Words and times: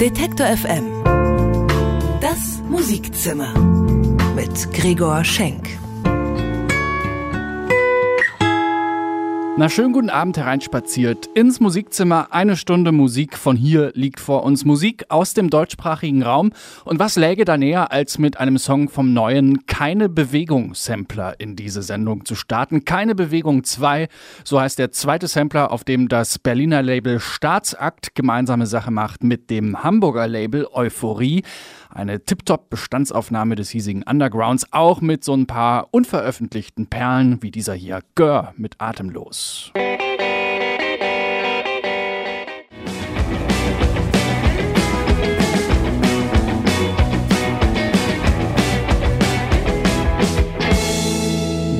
Detektor 0.00 0.46
FM. 0.46 1.02
Das 2.20 2.60
Musikzimmer 2.68 3.58
mit 4.34 4.70
Gregor 4.74 5.24
Schenk. 5.24 5.70
Na, 9.58 9.70
schönen 9.70 9.94
guten 9.94 10.10
Abend 10.10 10.36
hereinspaziert 10.36 11.30
ins 11.32 11.60
Musikzimmer. 11.60 12.28
Eine 12.30 12.56
Stunde 12.56 12.92
Musik 12.92 13.38
von 13.38 13.56
hier 13.56 13.90
liegt 13.94 14.20
vor 14.20 14.44
uns. 14.44 14.66
Musik 14.66 15.06
aus 15.08 15.32
dem 15.32 15.48
deutschsprachigen 15.48 16.22
Raum. 16.22 16.52
Und 16.84 16.98
was 16.98 17.16
läge 17.16 17.46
da 17.46 17.56
näher, 17.56 17.90
als 17.90 18.18
mit 18.18 18.38
einem 18.38 18.58
Song 18.58 18.90
vom 18.90 19.14
neuen 19.14 19.64
Keine 19.64 20.10
Bewegung 20.10 20.74
Sampler 20.74 21.40
in 21.40 21.56
diese 21.56 21.80
Sendung 21.80 22.26
zu 22.26 22.34
starten? 22.34 22.84
Keine 22.84 23.14
Bewegung 23.14 23.64
2, 23.64 24.08
so 24.44 24.60
heißt 24.60 24.78
der 24.78 24.92
zweite 24.92 25.26
Sampler, 25.26 25.72
auf 25.72 25.84
dem 25.84 26.08
das 26.08 26.38
Berliner 26.38 26.82
Label 26.82 27.18
Staatsakt 27.18 28.14
gemeinsame 28.14 28.66
Sache 28.66 28.90
macht 28.90 29.24
mit 29.24 29.48
dem 29.48 29.82
Hamburger 29.82 30.28
Label 30.28 30.68
Euphorie. 30.70 31.44
Eine 31.96 32.20
Tip-Top-Bestandsaufnahme 32.20 33.54
des 33.54 33.70
hiesigen 33.70 34.02
Undergrounds, 34.02 34.70
auch 34.70 35.00
mit 35.00 35.24
so 35.24 35.32
ein 35.32 35.46
paar 35.46 35.88
unveröffentlichten 35.92 36.88
Perlen 36.88 37.42
wie 37.42 37.50
dieser 37.50 37.72
hier, 37.72 38.00
Gör 38.14 38.52
mit 38.58 38.74
Atemlos. 38.76 39.72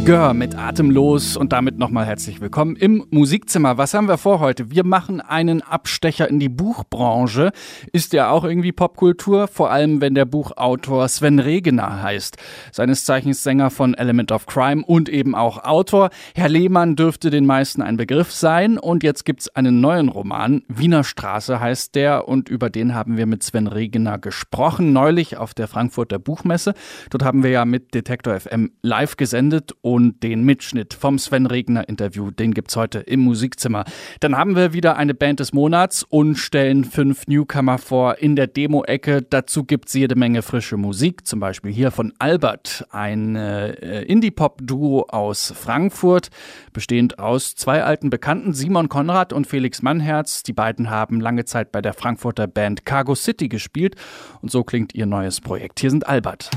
Gör 0.07 0.35
mit 0.35 0.57
Atemlos 0.57 1.37
und 1.37 1.53
damit 1.53 1.79
nochmal 1.79 2.07
herzlich 2.07 2.41
willkommen 2.41 2.77
im 2.77 3.05
Musikzimmer. 3.11 3.77
Was 3.77 3.93
haben 3.93 4.07
wir 4.07 4.19
vor 4.19 4.39
heute? 4.39 4.71
Wir 4.71 4.85
machen 4.85 5.21
einen 5.21 5.63
Abstecher 5.63 6.31
in 6.31 6.39
die 6.39 6.49
Buchbranche. 6.49 7.51
Ist 7.91 8.13
ja 8.13 8.31
auch 8.31 8.45
irgendwie 8.45 8.71
Popkultur, 8.71 9.49
vor 9.49 9.73
allem 9.73 10.01
wenn 10.01 10.15
der 10.15 10.25
Buchautor 10.25 11.09
Sven 11.09 11.41
Regener 11.41 12.05
heißt. 12.05 12.37
Seines 12.71 13.05
Zeichens 13.05 13.43
Sänger 13.43 13.71
von 13.71 13.95
Element 13.95 14.31
of 14.31 14.47
Crime 14.47 14.85
und 14.87 15.09
eben 15.09 15.35
auch 15.35 15.65
Autor. 15.65 16.11
Herr 16.37 16.51
Lehmann 16.51 16.95
dürfte 16.95 17.31
den 17.31 17.45
meisten 17.45 17.83
ein 17.83 17.97
Begriff 17.97 18.31
sein 18.31 18.79
und 18.79 19.03
jetzt 19.03 19.25
gibt's 19.25 19.49
einen 19.57 19.81
neuen 19.81 20.09
Roman. 20.09 20.63
Wiener 20.69 21.03
Straße 21.03 21.59
heißt 21.59 21.97
der 21.97 22.29
und 22.29 22.49
über 22.49 22.71
den 22.71 22.95
haben 22.95 23.17
wir 23.17 23.27
mit 23.27 23.43
Sven 23.43 23.67
Regener 23.67 24.19
gesprochen, 24.19 24.93
neulich 24.93 25.37
auf 25.37 25.53
der 25.53 25.67
Frankfurter 25.67 26.21
Buchmesse. 26.21 26.75
Dort 27.11 27.25
haben 27.25 27.43
wir 27.43 27.51
ja 27.51 27.65
mit 27.65 27.93
Detektor 27.93 28.39
FM 28.39 28.71
live 28.83 29.17
gesendet 29.17 29.73
und 29.83 29.96
den 29.99 30.45
Mitschnitt 30.45 30.95
vom 30.95 31.19
Sven 31.19 31.47
Regner 31.47 31.89
Interview, 31.89 32.31
den 32.31 32.55
gibt's 32.55 32.77
heute 32.77 33.01
im 33.01 33.21
Musikzimmer. 33.21 33.85
Dann 34.21 34.37
haben 34.37 34.57
wir 34.57 34.73
wieder 34.73 34.97
eine 34.97 35.15
Band 35.15 35.41
des 35.41 35.53
Monats 35.53 36.03
und 36.03 36.37
stellen 36.37 36.85
fünf 36.85 37.27
Newcomer 37.27 37.79
vor 37.79 38.19
in 38.19 38.37
der 38.37 38.47
Demo-Ecke. 38.47 39.23
Dazu 39.23 39.65
gibt's 39.65 39.95
jede 39.95 40.15
Menge 40.15 40.43
frische 40.43 40.77
Musik, 40.77 41.27
zum 41.27 41.41
Beispiel 41.41 41.73
hier 41.73 41.91
von 41.91 42.13
Albert, 42.19 42.87
ein 42.91 43.37
äh, 43.37 44.03
Indie-Pop-Duo 44.03 45.07
aus 45.09 45.53
Frankfurt, 45.57 46.29
bestehend 46.73 47.19
aus 47.19 47.55
zwei 47.55 47.83
alten 47.83 48.11
Bekannten, 48.11 48.53
Simon 48.53 48.89
Konrad 48.89 49.33
und 49.33 49.47
Felix 49.47 49.83
Mannherz. 49.83 50.43
Die 50.43 50.53
beiden 50.53 50.91
haben 50.91 51.21
lange 51.21 51.45
Zeit 51.45 51.73
bei 51.73 51.83
der 51.83 51.95
Frankfurter 51.95 52.47
Band 52.47 52.85
Cargo 52.85 53.15
City 53.15 53.49
gespielt 53.49 53.97
und 54.43 54.51
so 54.51 54.65
klingt 54.65 54.95
ihr 54.95 55.07
neues 55.07 55.41
Projekt. 55.41 55.81
Hier 55.81 55.91
sind 55.91 56.07
Albert. 56.07 56.51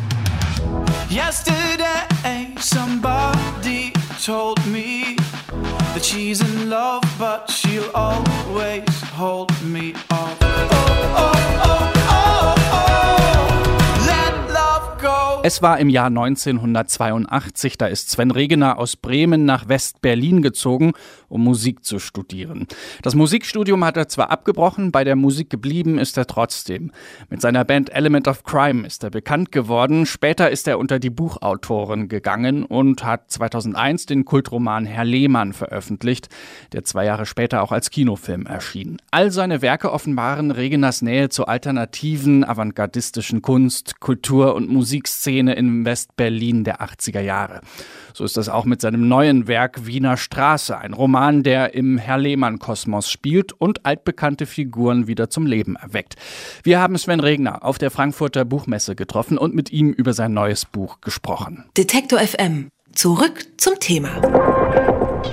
Yesterday, 1.10 1.79
somebody 2.62 3.92
told 4.22 4.66
me 4.68 5.16
that 5.94 6.04
she's 6.04 6.42
in 6.42 6.70
love, 6.70 7.04
but 7.18 7.50
she'll 7.50 7.90
always 7.94 9.02
hold 9.12 9.52
me 9.64 9.94
Es 15.42 15.62
war 15.62 15.80
im 15.80 15.88
Jahr 15.88 16.08
1982, 16.08 17.78
da 17.78 17.88
ist 17.88 18.10
Sven 18.10 18.32
Regener 18.32 18.78
aus 18.78 18.98
Bremen 18.98 19.46
nach 19.46 19.70
West-Berlin 19.70 20.42
gezogen, 20.42 20.92
um 21.30 21.46
Musik 21.46 21.86
zu 21.86 21.98
studieren. 22.00 22.68
Das 23.04 23.16
Musikstudium 23.16 23.86
hat 23.86 23.96
er 23.96 24.10
zwar 24.10 24.32
abgebrochen, 24.32 24.92
bei 24.92 25.06
der 25.06 25.16
Musik 25.16 25.50
geblieben 25.50 25.98
ist 25.98 26.18
er 26.18 26.28
trotzdem. 26.28 26.92
Mit 27.30 27.40
seiner 27.40 27.64
Band 27.64 27.90
Element 27.96 28.28
of 28.28 28.44
Crime 28.44 28.86
ist 28.86 29.04
er 29.06 29.12
bekannt 29.12 29.54
geworden. 29.54 30.06
Später 30.06 30.50
ist 30.50 30.68
er 30.68 30.78
unter 30.78 31.00
die 31.00 31.10
Buchautoren 31.10 32.10
gegangen 32.10 32.66
und 32.66 33.06
hat 33.06 33.32
2001 33.32 34.08
den 34.08 34.26
Kultroman 34.26 34.86
Herr 34.86 35.06
Lehmann 35.06 35.54
veröffentlicht, 35.54 36.28
der 36.74 36.84
zwei 36.84 37.06
Jahre 37.06 37.26
später 37.26 37.64
auch 37.64 37.72
als 37.72 37.92
Kinofilm 37.92 38.46
erschien. 38.46 39.02
All 39.12 39.32
seine 39.32 39.62
Werke 39.62 39.94
offenbaren 39.94 40.52
Regeners 40.52 41.02
Nähe 41.02 41.30
zur 41.30 41.48
alternativen, 41.48 42.44
avantgardistischen 42.44 43.42
Kunst, 43.42 44.02
Kultur 44.02 44.54
und 44.54 44.70
Musikszene 44.70 45.30
in 45.48 45.86
West-Berlin 45.86 46.64
der 46.64 46.82
80er 46.82 47.22
Jahre. 47.22 47.62
So 48.14 48.24
ist 48.24 48.38
das 48.38 48.50
auch 48.50 48.66
mit 48.66 48.82
seinem 48.82 49.08
neuen 49.08 49.48
Werk 49.48 49.86
Wiener 49.86 50.18
Straße, 50.18 50.78
ein 50.78 50.94
Roman, 50.94 51.44
der 51.44 51.74
im 51.74 51.98
Herr 51.98 52.18
Lehmann-Kosmos 52.18 53.10
spielt 53.10 53.54
und 53.54 53.86
altbekannte 53.86 54.46
Figuren 54.46 55.08
wieder 55.08 55.30
zum 55.30 55.46
Leben 55.46 55.76
erweckt. 55.76 56.16
Wir 56.64 56.80
haben 56.80 56.98
Sven 56.98 57.20
Regner 57.20 57.64
auf 57.64 57.78
der 57.78 57.92
Frankfurter 57.92 58.46
Buchmesse 58.46 58.96
getroffen 58.96 59.38
und 59.38 59.56
mit 59.56 59.72
ihm 59.72 59.92
über 59.92 60.14
sein 60.14 60.34
neues 60.34 60.66
Buch 60.66 61.02
gesprochen. 61.02 61.66
Detektor 61.78 62.20
FM. 62.20 62.70
Zurück 62.94 63.46
zum 63.58 63.80
Thema. 63.80 64.79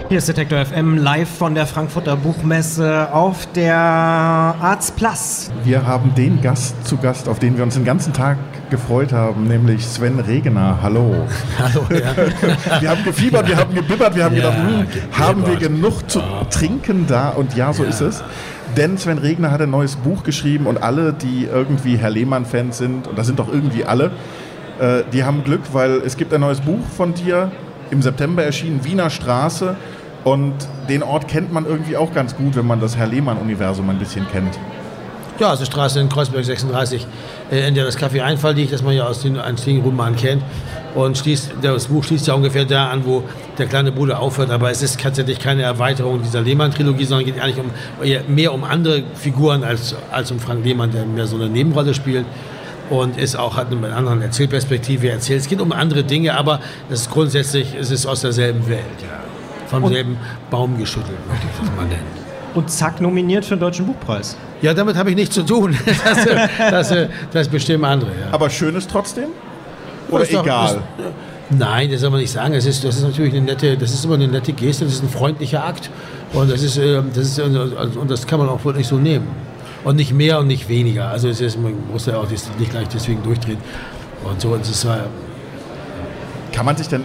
Hier 0.09 0.19
ist 0.19 0.29
Detektor 0.29 0.65
FM 0.65 0.99
live 0.99 1.29
von 1.29 1.57
der 1.57 1.67
Frankfurter 1.67 2.15
Buchmesse 2.17 3.13
auf 3.13 3.47
der 3.55 3.75
Arts 3.77 4.93
Plus. 4.93 5.51
Wir 5.65 5.85
haben 5.85 6.15
den 6.15 6.41
Gast 6.41 6.87
zu 6.87 6.97
Gast, 6.97 7.29
auf 7.29 7.41
den 7.41 7.57
wir 7.57 7.65
uns 7.65 7.75
den 7.75 7.85
ganzen 7.85 8.13
Tag 8.13 8.37
gefreut 8.71 9.13
haben, 9.13 9.49
nämlich 9.49 9.85
Sven 9.85 10.21
Regener. 10.21 10.79
Hallo. 10.81 11.13
Hallo, 11.59 11.87
ja. 11.91 12.81
Wir 12.81 12.91
haben 12.91 13.03
gefiebert, 13.05 13.49
wir 13.49 13.57
haben 13.57 13.75
gebibbert, 13.75 14.15
wir 14.15 14.25
haben 14.25 14.37
Ja, 14.37 14.51
gedacht, 14.51 14.59
hm, 14.59 14.79
gebibbert. 14.89 15.19
haben 15.19 15.47
wir 15.47 15.57
genug 15.57 16.09
zu 16.11 16.21
Ja. 16.21 16.45
trinken 16.51 17.07
da? 17.09 17.31
Und 17.31 17.57
ja, 17.57 17.73
so 17.73 17.83
Ja. 17.83 17.89
ist 17.89 18.01
es. 18.01 18.23
Denn 18.77 18.99
Sven 18.99 19.19
Regner 19.19 19.51
hat 19.51 19.61
ein 19.61 19.71
neues 19.71 19.97
Buch 19.97 20.23
geschrieben 20.23 20.67
und 20.67 20.83
alle, 20.83 21.13
die 21.15 21.49
irgendwie 21.53 21.97
Herr 21.97 22.11
Lehmann-Fans 22.11 22.79
sind, 22.79 23.09
und 23.09 23.19
das 23.19 23.27
sind 23.27 23.39
doch 23.41 23.49
irgendwie 23.53 23.85
alle, 23.85 24.13
äh, 24.81 25.03
die 25.13 25.25
haben 25.25 25.43
Glück, 25.43 25.63
weil 25.73 26.01
es 26.05 26.17
gibt 26.17 26.33
ein 26.35 26.41
neues 26.43 26.61
Buch 26.61 26.81
von 26.97 27.13
dir, 27.15 27.51
im 27.91 28.03
September 28.03 28.43
erschienen, 28.45 28.85
Wiener 28.85 29.11
Straße. 29.11 29.77
Und 30.27 30.55
den 30.89 31.05
Ort 31.05 31.29
kennt 31.29 31.53
man 31.53 31.67
irgendwie 31.67 31.97
auch 31.97 32.13
ganz 32.13 32.35
gut, 32.35 32.57
wenn 32.57 32.67
man 32.67 32.81
das 32.81 32.97
Herr 32.97 33.07
Lehmann-Universum 33.07 33.89
ein 33.89 33.99
bisschen 34.01 34.27
kennt. 34.33 34.59
Ja, 35.39 35.51
also 35.51 35.65
Straße 35.65 36.01
in 36.01 36.09
Kreuzberg 36.09 36.45
36, 36.45 37.07
äh, 37.53 37.69
in 37.69 37.77
der 37.77 37.85
das 37.85 37.97
Café 37.97 38.25
Einfall 38.25 38.55
liegt, 38.55 38.73
das 38.73 38.83
man 38.83 38.93
ja 38.93 39.07
aus 39.07 39.23
den 39.23 39.39
einstigen 39.39 39.83
Romanen 39.83 40.17
kennt. 40.17 40.43
Und 40.97 41.17
schließt, 41.17 41.53
das 41.63 41.87
Buch 41.87 42.03
schließt 42.03 42.27
ja 42.27 42.35
ungefähr 42.35 42.65
da 42.65 42.89
an, 42.89 43.07
wo 43.07 43.23
der 43.57 43.67
kleine 43.67 43.93
Bruder 43.93 44.19
aufhört. 44.19 44.51
Aber 44.51 44.69
es 44.69 44.83
ist 44.83 45.01
tatsächlich 45.01 45.39
keine 45.39 45.63
Erweiterung 45.63 46.21
dieser 46.21 46.41
Lehmann-Trilogie, 46.41 47.05
sondern 47.05 47.25
geht 47.25 47.41
eigentlich 47.41 47.61
um, 47.61 48.35
mehr 48.35 48.53
um 48.53 48.65
andere 48.65 49.05
Figuren 49.15 49.63
als, 49.63 49.95
als 50.11 50.33
um 50.33 50.41
Frank 50.41 50.65
Lehmann, 50.65 50.91
der 50.91 51.07
mehr 51.07 51.29
so 51.29 51.37
eine 51.37 51.49
Nebenrolle 51.49 51.95
spielt. 51.95 52.27
Und 52.91 53.17
ist 53.17 53.37
auch, 53.37 53.57
hat 53.57 53.71
eine 53.71 53.95
andere 53.95 54.25
Erzählperspektive 54.25 55.09
erzählt. 55.09 55.43
Es 55.43 55.49
geht 55.49 55.61
um 55.61 55.71
andere 55.71 56.03
Dinge, 56.03 56.37
aber 56.37 56.59
das 56.91 57.03
ist 57.03 57.11
grundsätzlich 57.13 57.77
es 57.79 57.93
ist 57.93 58.07
aus 58.07 58.23
derselben 58.23 58.69
Welt. 58.69 58.81
Ja. 59.03 59.36
Vom 59.77 59.85
Und- 59.85 59.93
selben 59.93 60.17
Baum 60.51 60.79
geschüttelt, 60.79 61.17
möchte 61.29 61.47
ich 61.53 61.61
das 61.61 61.77
mal 61.77 61.85
nennen. 61.87 62.27
Und 62.55 62.71
zack, 62.71 63.01
nominiert 63.01 63.45
für 63.45 63.55
den 63.57 63.61
Deutschen 63.61 63.87
Buchpreis. 63.87 64.37
Ja, 64.63 64.73
damit 64.73 64.97
habe 64.97 65.11
ich 65.11 65.17
nichts 65.17 65.35
zu 65.35 65.43
tun. 65.43 65.77
Das, 66.05 66.27
äh, 66.27 66.49
das, 66.71 66.91
äh, 66.91 67.09
das 67.33 67.49
bestimmen 67.49 67.85
andere. 67.85 68.11
Ja. 68.11 68.33
Aber 68.33 68.49
schön 68.49 68.75
ist 68.77 68.91
trotzdem? 68.91 69.29
Oder 70.09 70.23
Ist 70.23 70.33
doch- 70.35 70.43
egal? 70.43 70.77
ist- 70.77 71.05
Nein, 71.59 71.91
das 71.93 72.01
soll 72.01 72.11
man 72.11 72.21
nicht 72.21 72.33
sagen. 72.33 72.55
Es 72.55 72.65
ist, 72.67 72.83
das 72.83 72.97
ist 72.97 73.03
natürlich 73.05 73.33
eine 73.35 73.43
nette, 73.43 73.77
das 73.77 73.93
ist 73.93 74.05
immer 74.05 74.15
eine 74.15 74.27
nette 74.27 74.53
Geste, 74.53 74.85
das 74.85 74.95
ist 74.95 75.03
ein 75.05 75.09
freundlicher 75.11 75.65
Akt. 75.65 75.91
Und 76.33 76.51
das 76.51 76.63
ist, 76.63 76.77
äh, 76.79 77.01
das 77.15 77.27
ist, 77.27 77.39
und 77.41 78.11
das 78.11 78.27
kann 78.27 78.39
man 78.41 78.49
auch 78.49 78.65
wohl 78.65 78.75
nicht 78.75 78.89
so 78.89 78.97
nehmen. 78.97 79.29
Und 79.85 79.95
nicht 79.97 80.13
mehr 80.13 80.41
und 80.41 80.49
nicht 80.49 80.69
weniger. 80.69 81.09
Also 81.09 81.29
es 81.29 81.41
ist, 81.41 81.57
man 81.61 81.75
muss 81.93 82.07
ja 82.07 82.17
auch 82.17 82.27
das 82.29 82.51
nicht 82.59 82.73
gleich 82.73 82.89
deswegen 82.89 83.23
durchdrehen. 83.23 83.59
Und 84.25 84.41
so, 84.41 84.49
und 84.49 84.63
es 84.63 84.71
ist, 84.71 84.85
äh, 84.87 84.97
Kann 86.53 86.65
man 86.67 86.77
sich 86.77 86.89
denn 86.89 87.05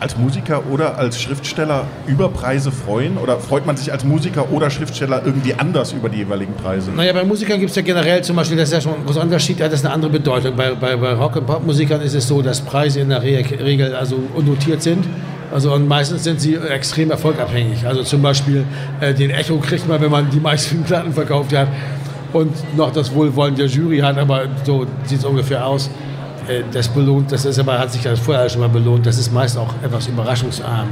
als 0.00 0.16
Musiker 0.16 0.62
oder 0.70 0.98
als 0.98 1.20
Schriftsteller 1.20 1.86
über 2.06 2.28
Preise 2.28 2.70
freuen? 2.70 3.18
Oder 3.18 3.38
freut 3.38 3.66
man 3.66 3.76
sich 3.76 3.92
als 3.92 4.04
Musiker 4.04 4.50
oder 4.52 4.70
Schriftsteller 4.70 5.22
irgendwie 5.24 5.54
anders 5.54 5.92
über 5.92 6.08
die 6.08 6.18
jeweiligen 6.18 6.54
Preise? 6.54 6.90
Naja, 6.90 7.12
bei 7.12 7.24
Musikern 7.24 7.58
gibt 7.58 7.70
es 7.70 7.76
ja 7.76 7.82
generell 7.82 8.22
zum 8.22 8.36
Beispiel, 8.36 8.56
das 8.56 8.68
ist 8.68 8.74
ja 8.74 8.80
schon 8.80 8.94
ein 8.94 9.06
großer 9.06 9.22
Unterschied, 9.22 9.60
das 9.60 9.84
eine 9.84 9.92
andere 9.92 10.10
Bedeutung. 10.10 10.56
Bei, 10.56 10.74
bei, 10.74 10.96
bei 10.96 11.12
Rock- 11.12 11.36
und 11.36 11.46
Popmusikern 11.46 12.00
ist 12.00 12.14
es 12.14 12.26
so, 12.28 12.42
dass 12.42 12.60
Preise 12.60 13.00
in 13.00 13.08
der 13.08 13.22
Re 13.22 13.44
Regel 13.60 13.94
also 13.94 14.18
unnotiert 14.34 14.82
sind. 14.82 15.04
Also 15.52 15.72
und 15.72 15.88
meistens 15.88 16.24
sind 16.24 16.40
sie 16.40 16.56
extrem 16.56 17.10
erfolgabhängig. 17.10 17.86
Also 17.86 18.02
zum 18.02 18.22
Beispiel 18.22 18.64
äh, 19.00 19.14
den 19.14 19.30
Echo 19.30 19.58
kriegt 19.58 19.88
man, 19.88 20.00
wenn 20.00 20.10
man 20.10 20.30
die 20.30 20.40
meisten 20.40 20.82
Platten 20.84 21.12
verkauft 21.12 21.56
hat 21.56 21.68
und 22.32 22.52
noch 22.76 22.92
das 22.92 23.14
Wohlwollen 23.14 23.54
der 23.54 23.66
Jury 23.66 23.98
hat, 23.98 24.18
aber 24.18 24.42
so 24.64 24.86
sieht 25.04 25.18
es 25.18 25.24
ungefähr 25.24 25.66
aus. 25.66 25.90
Äh, 26.48 26.62
das 26.72 26.88
belohnt, 26.88 27.30
das 27.30 27.44
ist 27.44 27.58
aber, 27.58 27.78
hat 27.78 27.92
sich 27.92 28.04
ja 28.04 28.16
vorher 28.16 28.48
schon 28.48 28.60
mal 28.60 28.68
belohnt, 28.68 29.06
das 29.06 29.18
ist 29.18 29.32
meist 29.32 29.56
auch 29.56 29.72
etwas 29.82 30.08
überraschungsarm. 30.08 30.88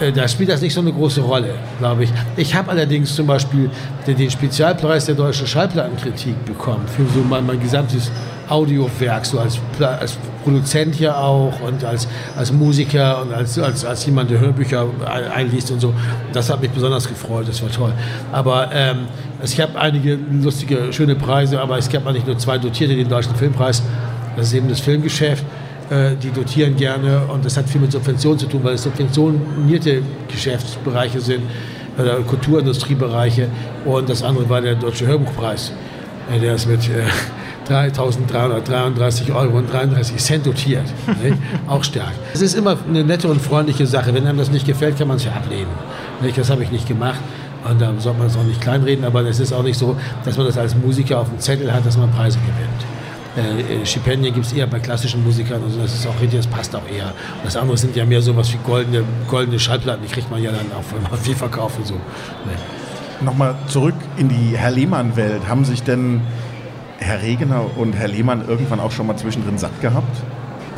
äh, 0.00 0.12
da 0.12 0.28
spielt 0.28 0.50
das 0.50 0.60
nicht 0.60 0.74
so 0.74 0.80
eine 0.80 0.92
große 0.92 1.20
Rolle, 1.20 1.54
glaube 1.78 2.04
ich. 2.04 2.10
Ich 2.36 2.54
habe 2.54 2.70
allerdings 2.70 3.14
zum 3.14 3.26
Beispiel 3.26 3.70
den, 4.06 4.30
Spezialpreis 4.30 5.06
der 5.06 5.14
deutschen 5.14 5.46
Schallplattenkritik 5.46 6.44
bekommen 6.44 6.86
für 6.86 7.04
so 7.14 7.24
mein, 7.28 7.46
mein 7.46 7.60
gesamtes 7.60 8.10
Audiowerk, 8.48 9.26
so 9.26 9.38
als, 9.38 9.58
als 9.80 10.16
Produzent 10.42 10.98
ja 10.98 11.16
auch 11.16 11.60
und 11.60 11.84
als, 11.84 12.08
als 12.36 12.50
Musiker 12.52 13.20
und 13.20 13.34
als, 13.34 13.58
als, 13.58 13.84
als 13.84 14.06
jemand, 14.06 14.30
der 14.30 14.40
Hörbücher 14.40 14.86
einliest 15.34 15.70
und 15.70 15.80
so. 15.80 15.92
Das 16.32 16.48
hat 16.48 16.62
mich 16.62 16.70
besonders 16.70 17.06
gefreut, 17.06 17.46
das 17.48 17.60
war 17.62 17.70
toll. 17.70 17.92
Aber 18.32 18.70
ähm, 18.72 19.08
es 19.42 19.56
gab 19.56 19.76
einige 19.76 20.18
lustige, 20.42 20.92
schöne 20.92 21.14
Preise, 21.14 21.60
aber 21.60 21.76
es 21.76 21.88
gab 21.90 22.10
nicht 22.12 22.26
nur 22.26 22.38
zwei 22.38 22.56
dotierte, 22.56 22.94
den 22.94 23.08
Deutschen 23.08 23.34
Filmpreis. 23.34 23.82
Das 24.38 24.48
ist 24.48 24.54
eben 24.54 24.68
das 24.68 24.80
Filmgeschäft 24.80 25.44
äh, 25.90 26.16
die 26.22 26.30
dotieren 26.30 26.76
gerne 26.76 27.22
und 27.32 27.44
das 27.44 27.56
hat 27.56 27.66
viel 27.66 27.80
mit 27.80 27.92
Subventionen 27.92 28.38
zu 28.38 28.46
tun, 28.46 28.60
weil 28.62 28.74
es 28.74 28.82
subventionierte 28.82 30.02
Geschäftsbereiche 30.30 31.18
sind 31.18 31.42
oder 31.98 32.16
Kulturindustriebereiche 32.20 33.48
und 33.86 34.06
das 34.08 34.22
andere 34.22 34.48
war 34.50 34.60
der 34.60 34.74
Deutsche 34.74 35.06
Hörbuchpreis, 35.06 35.72
äh, 36.30 36.38
der 36.38 36.56
ist 36.56 36.66
mit 36.66 36.80
äh, 36.90 37.04
3.333 37.72 39.34
Euro 39.34 39.58
und 39.58 39.72
33 39.72 40.16
Cent 40.18 40.46
dotiert. 40.46 40.84
Ne? 41.22 41.38
Auch 41.66 41.84
stark. 41.84 42.12
Es 42.34 42.42
ist 42.42 42.54
immer 42.54 42.76
eine 42.86 43.04
nette 43.04 43.28
und 43.28 43.40
freundliche 43.40 43.86
Sache. 43.86 44.12
Wenn 44.12 44.26
einem 44.26 44.38
das 44.38 44.50
nicht 44.50 44.66
gefällt, 44.66 44.98
kann 44.98 45.08
man 45.08 45.16
es 45.16 45.24
ja 45.24 45.32
ablehnen. 45.32 45.68
Nicht? 46.22 46.36
Das 46.36 46.50
habe 46.50 46.62
ich 46.62 46.70
nicht 46.70 46.86
gemacht. 46.86 47.20
Und 47.68 47.80
da 47.80 47.92
sollte 47.98 48.18
man 48.18 48.28
es 48.28 48.36
auch 48.36 48.44
nicht 48.44 48.60
kleinreden, 48.60 49.04
aber 49.04 49.22
es 49.22 49.40
ist 49.40 49.52
auch 49.52 49.62
nicht 49.62 49.78
so, 49.78 49.96
dass 50.24 50.36
man 50.36 50.46
das 50.46 50.56
als 50.56 50.74
Musiker 50.74 51.18
auf 51.18 51.28
dem 51.28 51.38
Zettel 51.40 51.72
hat, 51.72 51.84
dass 51.84 51.98
man 51.98 52.10
Preise 52.10 52.38
gewinnt. 52.38 52.87
Äh, 53.36 53.84
Stipendien 53.84 54.34
gibt 54.34 54.46
es 54.46 54.52
eher 54.52 54.66
bei 54.66 54.80
klassischen 54.80 55.22
Musikern, 55.22 55.62
also 55.62 55.80
das 55.80 55.94
ist 55.94 56.06
auch 56.06 56.20
richtig, 56.20 56.40
das 56.40 56.46
passt 56.46 56.74
auch 56.74 56.88
eher. 56.90 57.06
Und 57.06 57.44
das 57.44 57.56
andere 57.56 57.76
sind 57.76 57.94
ja 57.94 58.04
mehr 58.04 58.22
so 58.22 58.36
was 58.36 58.52
wie 58.52 58.58
goldene, 58.66 59.04
goldene 59.28 59.58
Schallplatten, 59.58 60.02
die 60.06 60.12
kriegt 60.12 60.30
man 60.30 60.42
ja 60.42 60.50
dann 60.50 60.66
auch, 60.72 60.84
wenn 60.94 61.02
man 61.02 61.20
viel 61.20 61.34
verkauft 61.34 61.78
und 61.78 61.86
so. 61.86 61.94
Nee. 61.94 63.24
Nochmal 63.24 63.56
zurück 63.66 63.96
in 64.16 64.28
die 64.28 64.56
Herr 64.56 64.70
Lehmann-Welt. 64.70 65.48
Haben 65.48 65.64
sich 65.64 65.82
denn 65.82 66.20
Herr 66.98 67.22
Regener 67.22 67.76
und 67.76 67.94
Herr 67.94 68.08
Lehmann 68.08 68.46
irgendwann 68.48 68.80
auch 68.80 68.92
schon 68.92 69.06
mal 69.06 69.16
zwischendrin 69.16 69.58
satt 69.58 69.80
gehabt? 69.80 70.16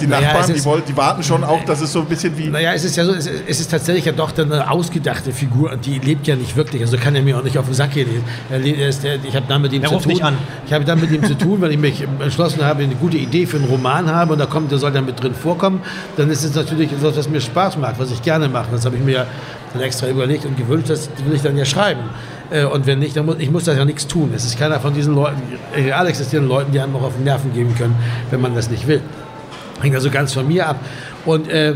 Die 0.00 0.06
Nachbarn, 0.06 0.40
naja, 0.40 0.54
die, 0.54 0.64
wollen, 0.64 0.82
die, 0.86 0.96
warten 0.96 1.22
schon 1.22 1.44
auch, 1.44 1.64
dass 1.64 1.80
es 1.80 1.92
so 1.92 2.00
ein 2.00 2.06
bisschen 2.06 2.36
wie. 2.36 2.48
Naja, 2.48 2.72
es 2.72 2.84
ist 2.84 2.96
ja 2.96 3.04
so, 3.04 3.12
es 3.12 3.26
ist, 3.26 3.42
es 3.46 3.60
ist 3.60 3.70
tatsächlich 3.70 4.04
ja 4.04 4.12
doch 4.12 4.36
eine 4.36 4.70
ausgedachte 4.70 5.32
Figur, 5.32 5.76
die 5.76 5.98
lebt 5.98 6.26
ja 6.26 6.36
nicht 6.36 6.56
wirklich. 6.56 6.82
Also 6.82 6.96
kann 6.96 7.14
er 7.14 7.22
mir 7.22 7.38
auch 7.38 7.44
nicht 7.44 7.58
auf 7.58 7.66
den 7.66 7.74
Sack 7.74 7.92
gehen. 7.92 8.08
Ich 8.50 9.36
habe 9.36 9.46
dann 9.48 9.62
mit 9.62 9.72
ihm 9.72 9.82
er 9.82 9.88
zu 9.88 9.98
tun. 9.98 10.22
An. 10.22 10.38
Ich 10.66 10.72
habe 10.72 10.84
dann 10.84 11.00
mit 11.00 11.10
ihm 11.10 11.24
zu 11.24 11.36
tun, 11.36 11.60
weil 11.60 11.72
ich 11.72 11.78
mich 11.78 12.06
entschlossen 12.20 12.64
habe, 12.64 12.82
eine 12.82 12.94
gute 12.94 13.16
Idee 13.16 13.46
für 13.46 13.56
einen 13.56 13.66
Roman 13.66 14.08
habe 14.08 14.32
und 14.32 14.38
da 14.38 14.46
kommt, 14.46 14.70
der 14.70 14.78
soll 14.78 14.92
dann 14.92 15.06
mit 15.06 15.22
drin 15.22 15.34
vorkommen. 15.34 15.80
Dann 16.16 16.30
ist 16.30 16.44
es 16.44 16.54
natürlich 16.54 16.92
etwas, 16.92 17.16
was 17.16 17.28
mir 17.28 17.40
Spaß 17.40 17.78
macht, 17.78 17.98
was 17.98 18.10
ich 18.10 18.22
gerne 18.22 18.48
mache. 18.48 18.68
Das 18.72 18.84
habe 18.84 18.96
ich 18.96 19.02
mir 19.02 19.26
dann 19.72 19.82
extra 19.82 20.08
überlegt 20.08 20.44
und 20.44 20.56
gewünscht, 20.56 20.90
das 20.90 21.08
will 21.24 21.34
ich 21.34 21.42
dann 21.42 21.56
ja 21.56 21.64
schreiben. 21.64 22.02
Äh, 22.50 22.64
und 22.64 22.86
wenn 22.86 22.98
nicht, 22.98 23.16
dann 23.16 23.26
muss 23.26 23.36
ich 23.38 23.50
muss 23.50 23.64
da 23.64 23.72
ja 23.72 23.84
nichts 23.84 24.06
tun. 24.06 24.32
Es 24.34 24.44
ist 24.44 24.58
keiner 24.58 24.80
von 24.80 24.94
diesen 24.94 25.14
Leuten, 25.14 25.40
real 25.74 26.06
existierenden 26.06 26.50
Leuten, 26.50 26.72
die 26.72 26.80
einem 26.80 26.92
noch 26.92 27.02
auf 27.02 27.14
den 27.14 27.24
Nerven 27.24 27.52
geben 27.52 27.74
können, 27.76 27.94
wenn 28.30 28.40
man 28.40 28.54
das 28.54 28.70
nicht 28.70 28.86
will. 28.86 29.00
Hängt 29.80 29.94
also 29.94 30.10
ganz 30.10 30.32
von 30.32 30.46
mir 30.46 30.68
ab. 30.68 30.76
Und 31.24 31.48
äh, 31.48 31.74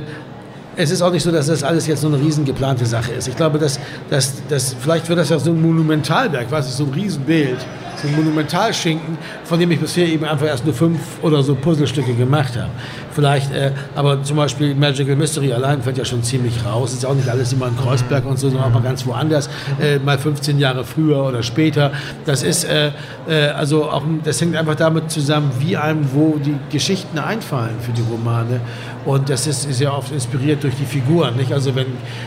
es 0.76 0.90
ist 0.90 1.02
auch 1.02 1.12
nicht 1.12 1.22
so, 1.22 1.30
dass 1.30 1.46
das 1.46 1.62
alles 1.62 1.86
jetzt 1.86 2.00
so 2.00 2.08
eine 2.08 2.18
riesen 2.18 2.44
geplante 2.44 2.86
Sache 2.86 3.12
ist. 3.12 3.28
Ich 3.28 3.36
glaube, 3.36 3.58
dass, 3.58 3.78
dass, 4.10 4.46
dass 4.48 4.74
vielleicht 4.74 5.08
wird 5.08 5.18
das 5.18 5.30
ja 5.30 5.38
so 5.38 5.50
ein 5.50 5.62
Monumentalwerk, 5.62 6.46
was 6.50 6.68
ist 6.68 6.78
so 6.78 6.84
ein 6.84 6.92
Riesenbild 6.92 7.58
ein 8.04 8.14
Monumentalschinken, 8.16 9.18
von 9.44 9.58
dem 9.58 9.70
ich 9.70 9.80
bisher 9.80 10.06
eben 10.06 10.24
einfach 10.24 10.46
erst 10.46 10.64
nur 10.64 10.74
fünf 10.74 10.98
oder 11.22 11.42
so 11.42 11.54
Puzzlestücke 11.54 12.14
gemacht 12.14 12.56
habe. 12.56 12.70
Vielleicht, 13.12 13.52
äh, 13.52 13.70
aber 13.94 14.22
zum 14.22 14.36
Beispiel 14.36 14.74
Magical 14.74 15.14
Mystery 15.16 15.52
allein 15.52 15.82
fällt 15.82 15.98
ja 15.98 16.04
schon 16.04 16.22
ziemlich 16.22 16.64
raus. 16.64 16.92
Ist 16.92 17.04
ja 17.04 17.08
auch 17.08 17.14
nicht 17.14 17.28
alles 17.28 17.52
immer 17.52 17.68
in 17.68 17.76
Kreuzberg 17.76 18.24
und 18.26 18.38
so, 18.38 18.48
sondern 18.48 18.68
auch 18.68 18.74
mal 18.74 18.82
ganz 18.82 19.06
woanders, 19.06 19.48
äh, 19.80 19.98
mal 19.98 20.18
15 20.18 20.58
Jahre 20.58 20.84
früher 20.84 21.24
oder 21.24 21.42
später. 21.42 21.92
Das 22.24 22.42
ist, 22.42 22.64
äh, 22.64 22.90
äh, 23.28 23.48
also 23.48 23.90
auch, 23.90 24.02
das 24.24 24.40
hängt 24.40 24.56
einfach 24.56 24.74
damit 24.74 25.10
zusammen, 25.10 25.52
wie 25.60 25.76
einem 25.76 26.12
wo 26.12 26.38
die 26.44 26.56
Geschichten 26.70 27.18
einfallen 27.18 27.76
für 27.80 27.92
die 27.92 28.02
Romane. 28.02 28.60
Und 29.04 29.28
das 29.28 29.46
ist, 29.46 29.68
ist 29.68 29.80
ja 29.80 29.92
oft 29.92 30.12
inspiriert 30.12 30.62
durch 30.62 30.74
die 30.76 30.86
Figuren. 30.86 31.36
Nicht? 31.36 31.52
Also 31.52 31.74
wenn, 31.74 31.86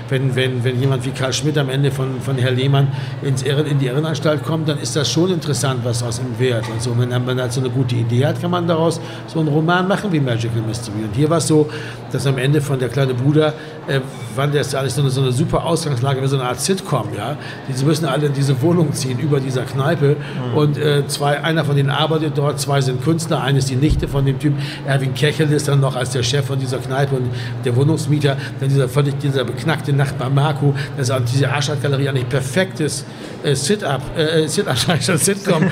wenn, 0.10 0.36
wenn, 0.36 0.64
wenn 0.64 0.80
jemand 0.80 1.06
wie 1.06 1.12
Karl 1.12 1.34
Schmidt 1.34 1.58
am 1.58 1.70
Ende 1.70 1.92
von, 1.92 2.22
von 2.22 2.38
Herr 2.38 2.52
Lehmann 2.52 2.90
ins 3.24 3.42
Irren, 3.42 3.66
in 3.66 3.80
die 3.80 3.88
Irrenanstalt 3.88 4.44
kommt, 4.44 4.70
dann 4.70 4.78
ist 4.78 4.96
das 4.96 5.12
schon 5.12 5.32
interessant, 5.32 5.67
was 5.84 6.04
aus 6.04 6.20
ihm 6.20 6.38
wird. 6.38 6.68
Und 6.70 6.82
so, 6.82 6.98
wenn 6.98 7.10
man 7.10 7.40
halt 7.40 7.52
so 7.52 7.60
eine 7.60 7.70
gute 7.70 7.96
Idee 7.96 8.26
hat, 8.26 8.42
kann 8.42 8.52
man 8.52 8.68
daraus 8.68 9.00
so 9.28 9.40
einen 9.40 9.50
Roman 9.50 9.88
machen 9.88 10.12
wie 10.12 10.20
Magical 10.20 10.62
Mystery. 10.62 11.04
Und 11.04 11.16
hier 11.16 11.30
war 11.30 11.38
es 11.38 11.48
so, 11.48 11.70
dass 12.12 12.26
am 12.28 12.38
Ende 12.38 12.62
von 12.62 12.80
der 12.80 12.90
kleine 12.90 13.14
Bruder, 13.14 13.54
äh, 13.88 14.00
war 14.36 14.48
das 14.48 14.74
alles 14.76 14.96
so 14.96 15.02
eine, 15.02 15.10
so 15.10 15.22
eine 15.22 15.32
super 15.32 15.66
Ausgangslage, 15.66 16.22
wie 16.22 16.28
so 16.28 16.38
eine 16.38 16.48
Art 16.48 16.60
Sitcom. 16.60 17.08
Ja? 17.16 17.38
Die 17.68 17.84
müssen 17.84 18.06
alle 18.06 18.28
in 18.28 18.34
diese 18.34 18.62
Wohnung 18.62 18.94
ziehen, 18.94 19.20
über 19.20 19.40
dieser 19.40 19.64
Kneipe. 19.64 20.16
Mhm. 20.16 20.58
Und 20.58 20.78
äh, 20.78 21.08
zwei, 21.08 21.44
einer 21.44 21.66
von 21.66 21.76
denen 21.76 21.90
arbeitet 21.90 22.38
dort, 22.38 22.60
zwei 22.60 22.82
sind 22.82 23.04
Künstler, 23.04 23.42
eine 23.42 23.60
ist 23.60 23.70
die 23.70 23.76
Nichte 23.76 24.08
von 24.08 24.26
dem 24.26 24.40
Typ. 24.40 24.54
Erwin 24.86 25.14
Kechel 25.14 25.52
ist 25.52 25.68
dann 25.68 25.80
noch 25.80 25.96
als 25.96 26.12
der 26.12 26.24
Chef 26.24 26.46
von 26.46 26.60
dieser 26.60 26.78
Kneipe 26.78 27.16
und 27.16 27.30
der 27.66 27.76
Wohnungsmieter, 27.76 28.38
dann 28.60 28.70
dieser 28.70 28.88
völlig 28.88 29.18
dieser 29.20 29.44
beknackte 29.44 29.94
Nachbar 29.94 30.30
Marco, 30.30 30.74
das 30.98 31.10
ist 31.10 31.34
diese 31.34 31.50
Arschart-Galerie 31.50 32.10
eigentlich 32.10 32.30
perfektes 32.30 33.06
äh, 33.44 33.56
Sit-up, 33.56 34.02
äh, 34.18 34.48
Sit-up, 34.48 34.78
Sitcom, 34.78 35.72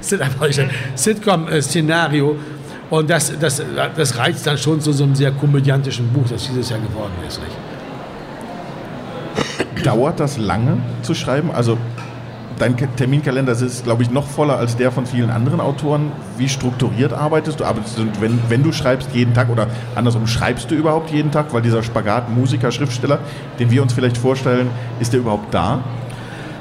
Sit-up, 0.00 0.32
Sitcom-Szenario. 0.94 2.36
Und 2.92 3.08
das, 3.08 3.32
das, 3.40 3.62
das 3.96 4.18
reizt 4.18 4.46
dann 4.46 4.58
schon 4.58 4.78
zu 4.82 4.92
so 4.92 5.04
einem 5.04 5.14
sehr 5.14 5.30
komödiantischen 5.32 6.12
Buch, 6.12 6.28
das 6.28 6.46
dieses 6.46 6.68
Jahr 6.68 6.78
geworden 6.78 7.14
ist. 7.26 7.40
Nicht? 7.40 7.56
Dauert 9.86 10.20
das 10.20 10.36
lange 10.36 10.76
zu 11.00 11.14
schreiben? 11.14 11.50
Also 11.50 11.78
dein 12.58 12.76
Terminkalender 12.76 13.52
ist, 13.52 13.84
glaube 13.84 14.02
ich, 14.02 14.10
noch 14.10 14.26
voller 14.26 14.58
als 14.58 14.76
der 14.76 14.92
von 14.92 15.06
vielen 15.06 15.30
anderen 15.30 15.58
Autoren. 15.58 16.12
Wie 16.36 16.50
strukturiert 16.50 17.14
arbeitest 17.14 17.60
du? 17.60 17.64
Arbeitest 17.64 17.96
du, 17.96 18.02
wenn, 18.20 18.38
wenn 18.50 18.62
du 18.62 18.72
schreibst 18.72 19.08
jeden 19.14 19.32
Tag 19.32 19.48
oder 19.48 19.68
andersrum, 19.94 20.26
schreibst 20.26 20.70
du 20.70 20.74
überhaupt 20.74 21.10
jeden 21.12 21.30
Tag? 21.30 21.54
Weil 21.54 21.62
dieser 21.62 21.82
Spagat 21.82 22.28
Musiker, 22.28 22.70
Schriftsteller, 22.70 23.20
den 23.58 23.70
wir 23.70 23.80
uns 23.80 23.94
vielleicht 23.94 24.18
vorstellen, 24.18 24.68
ist 25.00 25.14
der 25.14 25.20
überhaupt 25.20 25.54
da? 25.54 25.82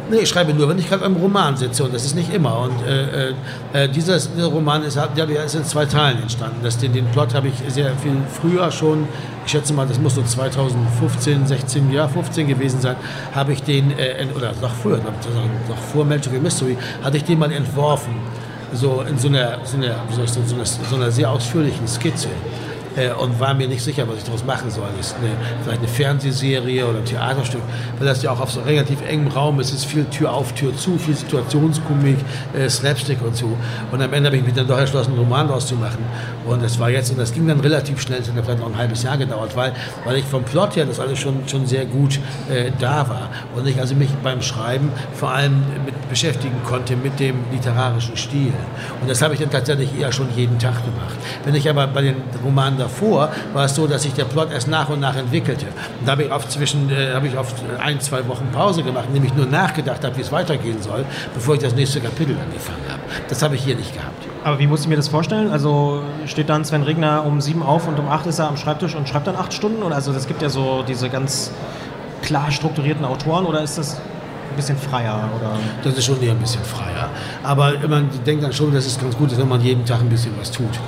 Nee, 0.10 0.20
ich 0.20 0.30
schreibe 0.30 0.54
nur, 0.54 0.68
wenn 0.68 0.78
ich 0.78 0.90
gerade 0.90 1.06
am 1.06 1.16
Roman 1.16 1.56
sitze 1.56 1.84
und 1.84 1.94
das 1.94 2.04
ist 2.04 2.16
nicht 2.16 2.34
immer. 2.34 2.60
Und 2.60 2.86
äh, 2.86 3.30
äh, 3.30 3.34
äh 3.74 3.88
dieser, 3.88 4.18
dieser 4.18 4.48
Roman 4.48 4.84
ist, 4.84 4.98
der 5.16 5.30
ist 5.46 5.56
in 5.56 5.64
zwei 5.64 5.86
Teilen 5.86 6.22
entstanden. 6.22 6.58
Das, 6.64 6.78
den, 6.78 6.94
den 6.94 7.06
Plot 7.08 7.34
habe 7.34 7.48
ich 7.48 7.54
sehr 7.74 7.92
viel 7.98 8.18
früher 8.30 8.72
schon, 8.72 9.08
ich 9.46 9.52
schätze 9.52 9.74
mal, 9.74 9.88
das 9.88 10.00
muss 10.00 10.16
so 10.16 10.22
2015, 10.22 11.48
16, 11.48 11.92
ja 11.92 12.08
15 12.08 12.48
gewesen 12.48 12.82
sein, 12.82 12.96
habe 13.34 13.54
ich 13.54 13.64
den, 13.64 13.92
äh, 13.98 14.26
oder 14.36 14.54
noch 14.62 14.74
früher, 14.74 14.98
noch 14.98 15.78
vor 15.94 16.04
Magical 16.06 16.40
Mystery, 16.40 16.78
hatte 17.04 17.18
ich 17.18 17.24
den 17.24 17.40
mal 17.40 17.52
entworfen. 17.52 18.14
So 18.74 19.02
in 19.08 19.18
so 19.18 19.28
einer, 19.28 19.60
so 19.66 19.78
einer, 19.78 19.96
so 20.10 20.56
einer, 20.56 20.66
so 20.66 20.96
einer 20.96 21.12
sehr 21.12 21.30
ausführlichen 21.30 21.88
Skizze 21.88 22.30
äh, 22.96 23.12
und 23.12 23.40
war 23.40 23.54
mir 23.54 23.68
nicht 23.68 23.84
sicher, 23.84 24.08
was 24.08 24.18
ich 24.18 24.24
daraus 24.24 24.44
machen 24.44 24.70
soll. 24.70 24.88
Ist 25.00 25.16
eine, 25.16 25.32
vielleicht 25.64 25.80
eine 25.80 25.88
Fernsehserie 25.88 26.86
oder 26.86 27.00
ein 27.00 27.06
Theaterstück, 27.06 27.62
weil 27.98 28.08
das 28.08 28.22
ja 28.22 28.32
auch 28.32 28.40
auf 28.40 28.52
so 28.52 28.62
relativ 28.62 29.02
engem 29.08 29.28
Raum 29.30 29.60
ist. 29.60 29.70
Es 29.70 29.80
ist 29.80 29.86
viel 29.86 30.06
Tür 30.06 30.34
auf, 30.34 30.54
Tür 30.54 30.76
zu, 30.76 30.98
viel 30.98 31.16
Situationskomik, 31.16 32.18
äh, 32.54 32.70
Slapstick 32.70 33.22
und 33.22 33.36
so. 33.36 33.58
Und 33.92 34.02
am 34.02 34.14
Ende 34.14 34.28
habe 34.28 34.38
ich 34.38 34.44
mich 34.44 34.54
dann 34.54 34.68
doch 34.68 34.80
entschlossen, 34.80 35.12
einen 35.12 35.20
Roman 35.20 35.48
daraus 35.48 35.68
zu 35.68 35.76
machen. 35.76 36.04
Und 36.46 36.64
das 36.64 36.80
war 36.80 36.90
jetzt, 36.90 37.12
und 37.12 37.20
das 37.20 37.34
ging 37.34 37.48
dann 37.48 37.60
relativ 37.60 38.02
schnell, 38.02 38.20
es 38.20 38.28
hat 38.28 38.36
vielleicht 38.44 38.60
noch 38.60 38.68
ein 38.68 38.78
halbes 38.78 39.04
Jahr 39.04 39.18
gedauert, 39.18 39.56
weil, 39.56 39.74
weil 40.06 40.18
ich 40.18 40.26
vom 40.26 40.44
Plot 40.44 40.76
her 40.76 40.86
das 40.86 41.00
alles 41.00 41.20
schon, 41.20 41.48
schon 41.48 41.66
sehr 41.66 41.86
gut 41.86 42.20
äh, 42.50 42.72
da 42.80 43.08
war. 43.08 43.30
Und 43.56 43.68
ich 43.68 43.80
also 43.80 43.96
mich 43.96 44.10
beim 44.24 44.42
Schreiben 44.42 44.92
vor 45.14 45.32
allem 45.32 45.64
mit 45.86 46.10
beschäftigen 46.10 46.58
konnte 46.66 46.96
mit 46.96 47.20
dem 47.20 47.36
literarischen 47.52 48.18
Stil. 48.18 48.54
Und 49.00 49.10
das 49.10 49.22
habe 49.22 49.34
ich 49.34 49.40
dann 49.40 49.50
tatsächlich 49.50 49.98
eher 49.98 50.12
schon 50.12 50.28
jeden 50.36 50.60
Tag 50.60 50.84
gemacht. 50.84 51.16
Wenn 51.46 51.56
ich 51.56 51.70
aber 51.70 51.88
bei 51.88 52.02
den 52.02 52.16
Romanen 52.44 52.78
davor 52.82 53.30
war 53.54 53.66
es 53.66 53.76
so, 53.76 53.88
dass 53.88 54.04
sich 54.04 54.14
der 54.14 54.26
Plot 54.26 54.52
erst 54.52 54.68
nach 54.68 54.90
und 54.90 55.00
nach 55.00 55.16
entwickelte. 55.16 55.68
Und 56.00 56.08
da 56.08 56.14
habe 56.14 56.24
ich 56.24 56.32
oft 56.32 56.52
zwischen, 56.52 56.90
äh, 56.90 57.14
habe 57.14 57.28
ich 57.28 57.38
oft 57.38 57.56
ein, 57.80 58.00
zwei 58.00 58.28
Wochen 58.28 58.48
Pause 58.52 58.84
gemacht, 58.84 59.06
indem 59.08 59.24
ich 59.24 59.34
nur 59.34 59.46
nachgedacht 59.46 60.04
habe, 60.04 60.18
wie 60.18 60.22
es 60.22 60.32
weitergehen 60.32 60.82
soll, 60.82 61.06
bevor 61.34 61.56
ich 61.56 61.62
das 61.62 61.76
nächste 61.76 62.02
Kapitel 62.02 62.36
angefangen 62.44 62.84
habe. 62.90 63.02
Das 63.30 63.42
habe 63.42 63.56
ich 63.56 63.64
hier 63.64 63.76
nicht 63.76 63.94
gehabt. 63.94 64.26
Aber 64.44 64.60
wie 64.60 64.68
muss 64.68 64.82
ich 64.82 64.88
mir 64.88 64.96
das 64.96 65.08
vorstellen? 65.08 65.52
Also 65.52 66.02
steht 66.26 66.50
dann 66.50 66.66
Sven 66.66 66.84
Regner 66.84 67.24
um 67.26 67.42
sieben 67.42 67.62
auf 67.62 67.88
und 67.88 68.00
um 68.00 68.10
acht 68.10 68.26
ist 68.26 68.40
er 68.40 68.48
am 68.48 68.58
Schreibtisch 68.58 68.96
und 68.96 69.08
schreibt 69.08 69.28
dann 69.28 69.36
acht 69.36 69.54
Stunden? 69.54 69.84
Und 69.84 69.94
also 69.94 70.12
das 70.12 70.28
gibt 70.28 70.42
ja 70.42 70.50
so 70.50 70.84
diese 70.88 71.10
ganz 71.10 71.52
klar 72.22 72.52
strukturierten 72.52 73.06
Autoren 73.06 73.46
oder 73.46 73.62
ist 73.62 73.78
das 73.78 73.98
ein 74.52 74.56
bisschen 74.56 74.78
freier? 74.78 75.30
Oder? 75.38 75.52
Das 75.84 75.98
ist 75.98 76.06
schon 76.06 76.22
eher 76.22 76.32
ein 76.32 76.40
bisschen 76.40 76.64
freier. 76.64 77.10
Aber 77.44 77.74
man 77.88 78.10
denkt 78.26 78.44
dann 78.44 78.54
schon, 78.54 78.74
dass 78.74 78.86
es 78.86 79.00
ganz 79.00 79.16
gut 79.16 79.32
ist, 79.32 79.40
wenn 79.40 79.48
man 79.48 79.62
jeden 79.62 79.86
Tag 79.86 80.02
ein 80.02 80.10
bisschen 80.10 80.34
was 80.40 80.52
tut. 80.52 80.80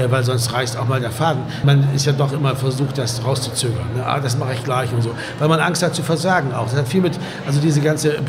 Äh, 0.00 0.10
weil 0.10 0.24
sonst 0.24 0.52
reißt 0.52 0.76
auch 0.76 0.86
mal 0.88 1.00
der 1.00 1.10
Faden. 1.10 1.42
Man 1.64 1.86
ist 1.94 2.06
ja 2.06 2.12
doch 2.12 2.32
immer 2.32 2.54
versucht, 2.56 2.98
das 2.98 3.24
rauszuzögern. 3.24 3.76
Ne? 3.96 4.04
Ah, 4.06 4.20
das 4.20 4.36
mache 4.38 4.54
ich 4.54 4.64
gleich 4.64 4.92
und 4.92 5.02
so. 5.02 5.10
Weil 5.38 5.48
man 5.48 5.60
Angst 5.60 5.82
hat 5.82 5.94
zu 5.94 6.02
versagen 6.02 6.52
auch. 6.54 6.64
Das 6.68 6.76
hat 6.76 6.88
viel 6.88 7.00
mit, 7.02 7.18
also 7.46 7.60
diese 7.60 7.80
ganze, 7.80 8.16
äh, 8.16 8.20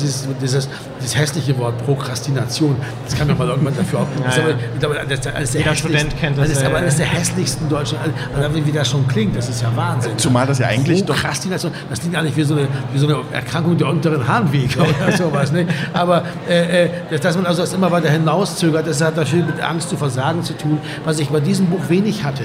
dieses, 0.00 0.28
dieses, 0.42 0.68
dieses 1.00 1.16
hässliche 1.16 1.56
Wort 1.58 1.74
Prokrastination, 1.84 2.76
das 3.04 3.16
kann 3.16 3.28
man 3.28 3.38
mal 3.38 3.48
irgendwann 3.48 3.76
dafür 3.76 4.00
auch. 4.00 4.06
Das 4.24 4.36
ist 4.36 4.84
aber, 4.84 4.94
das 5.08 5.18
ist 5.20 5.26
eines 5.28 5.50
der 5.52 5.60
Jeder 5.60 5.70
hässlichsten- 5.72 5.76
Student 6.00 6.20
kennt 6.20 6.38
das, 6.38 6.48
Das 6.48 6.56
ist 6.56 6.62
ja, 6.62 6.68
aber 6.68 6.76
ja. 6.78 6.82
eines 6.82 6.96
der 6.96 7.06
hässlichsten 7.06 7.68
deutschen, 7.68 7.98
also 8.36 8.66
wie 8.66 8.72
das 8.72 8.88
schon 8.90 9.06
klingt, 9.08 9.36
das 9.36 9.48
ist 9.48 9.62
ja 9.62 9.68
Wahnsinn. 9.74 10.16
Zumal 10.18 10.46
das 10.46 10.58
ja 10.58 10.66
eigentlich 10.66 11.04
doch- 11.04 11.14
Prokrastination, 11.14 11.72
das 11.88 12.00
klingt 12.00 12.16
eigentlich 12.16 12.36
wie 12.36 12.42
so 12.44 12.54
eine, 12.54 12.66
wie 12.92 12.98
so 12.98 13.06
eine 13.06 13.18
Erkrankung 13.32 13.76
der 13.76 13.88
unteren 13.88 14.26
Harnwege 14.26 14.80
oder 14.80 15.16
sowas. 15.16 15.52
Ne? 15.52 15.66
Aber 15.92 16.22
äh, 16.48 16.84
äh, 16.86 16.90
dass- 17.10 17.20
dass 17.20 17.36
man 17.36 17.46
also 17.46 17.62
das 17.62 17.72
immer 17.72 17.90
weiter 17.92 18.10
hinauszögert, 18.10 18.86
das 18.86 19.00
hat 19.00 19.16
natürlich 19.16 19.46
mit 19.46 19.60
Angst 19.60 19.88
zu 19.90 19.96
versagen 19.96 20.42
zu 20.42 20.52
tun, 20.56 20.78
was 21.04 21.19
ich 21.20 21.28
bei 21.28 21.40
diesem 21.40 21.66
Buch 21.66 21.88
wenig 21.88 22.24
hatte. 22.24 22.44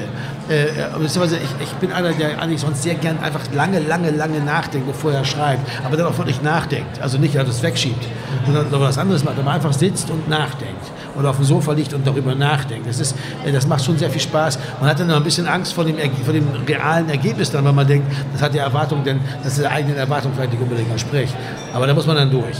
Äh, 0.50 0.66
äh, 0.66 0.70
ich, 1.04 1.64
ich 1.64 1.74
bin 1.80 1.92
einer, 1.92 2.12
der 2.12 2.42
eigentlich 2.42 2.62
sonst 2.62 2.84
sehr 2.84 2.96
gern 2.96 3.18
einfach 3.20 3.42
lange, 3.54 3.80
lange, 3.80 4.12
lange 4.12 4.40
nachdenkt, 4.40 4.88
bevor 4.88 5.12
er 5.12 5.26
schreibt, 5.26 5.68
aber 5.84 5.98
dann 5.98 6.08
auch 6.08 6.18
wirklich 6.18 6.42
nachdenkt. 6.42 7.02
Also 7.02 7.18
nicht, 7.18 7.36
dass 7.36 7.48
es 7.48 7.64
wegschiebt, 7.64 8.06
sondern 8.46 8.68
was 8.72 8.98
anderes 8.98 9.24
macht, 9.24 9.38
man 9.38 9.56
einfach 9.56 9.74
sitzt 9.74 10.10
und 10.10 10.30
nachdenkt 10.30 10.92
oder 11.18 11.30
auf 11.30 11.38
dem 11.38 11.46
Sofa 11.46 11.72
liegt 11.74 11.94
und 11.94 12.06
darüber 12.06 12.36
nachdenkt. 12.36 12.88
Das, 12.88 13.00
ist, 13.00 13.16
äh, 13.46 13.52
das 13.52 13.68
macht 13.68 13.84
schon 13.84 13.98
sehr 13.98 14.10
viel 14.10 14.22
Spaß. 14.22 14.60
Man 14.80 14.90
hat 14.90 15.00
dann 15.00 15.08
noch 15.08 15.18
ein 15.18 15.24
bisschen 15.24 15.48
Angst 15.48 15.74
vor 15.74 15.86
dem, 15.86 15.98
vor 16.24 16.34
dem 16.34 16.48
realen 16.68 17.10
Ergebnis 17.10 17.52
dann, 17.52 17.66
weil 17.66 17.74
man 17.74 17.88
denkt, 17.88 18.12
das 18.34 18.42
hat 18.42 18.54
die 18.54 18.60
Erwartung, 18.60 19.04
denn 19.04 19.20
das 19.44 19.54
ist 19.54 19.62
der 19.62 19.72
eigenen 19.72 19.98
Erwartung 19.98 20.32
vielleicht 20.36 20.52
nicht 20.52 20.62
unbedingt 20.62 20.92
entspricht. 20.92 21.36
Aber 21.74 21.88
da 21.88 21.94
muss 21.94 22.06
man 22.06 22.16
dann 22.16 22.32
durch. 22.32 22.58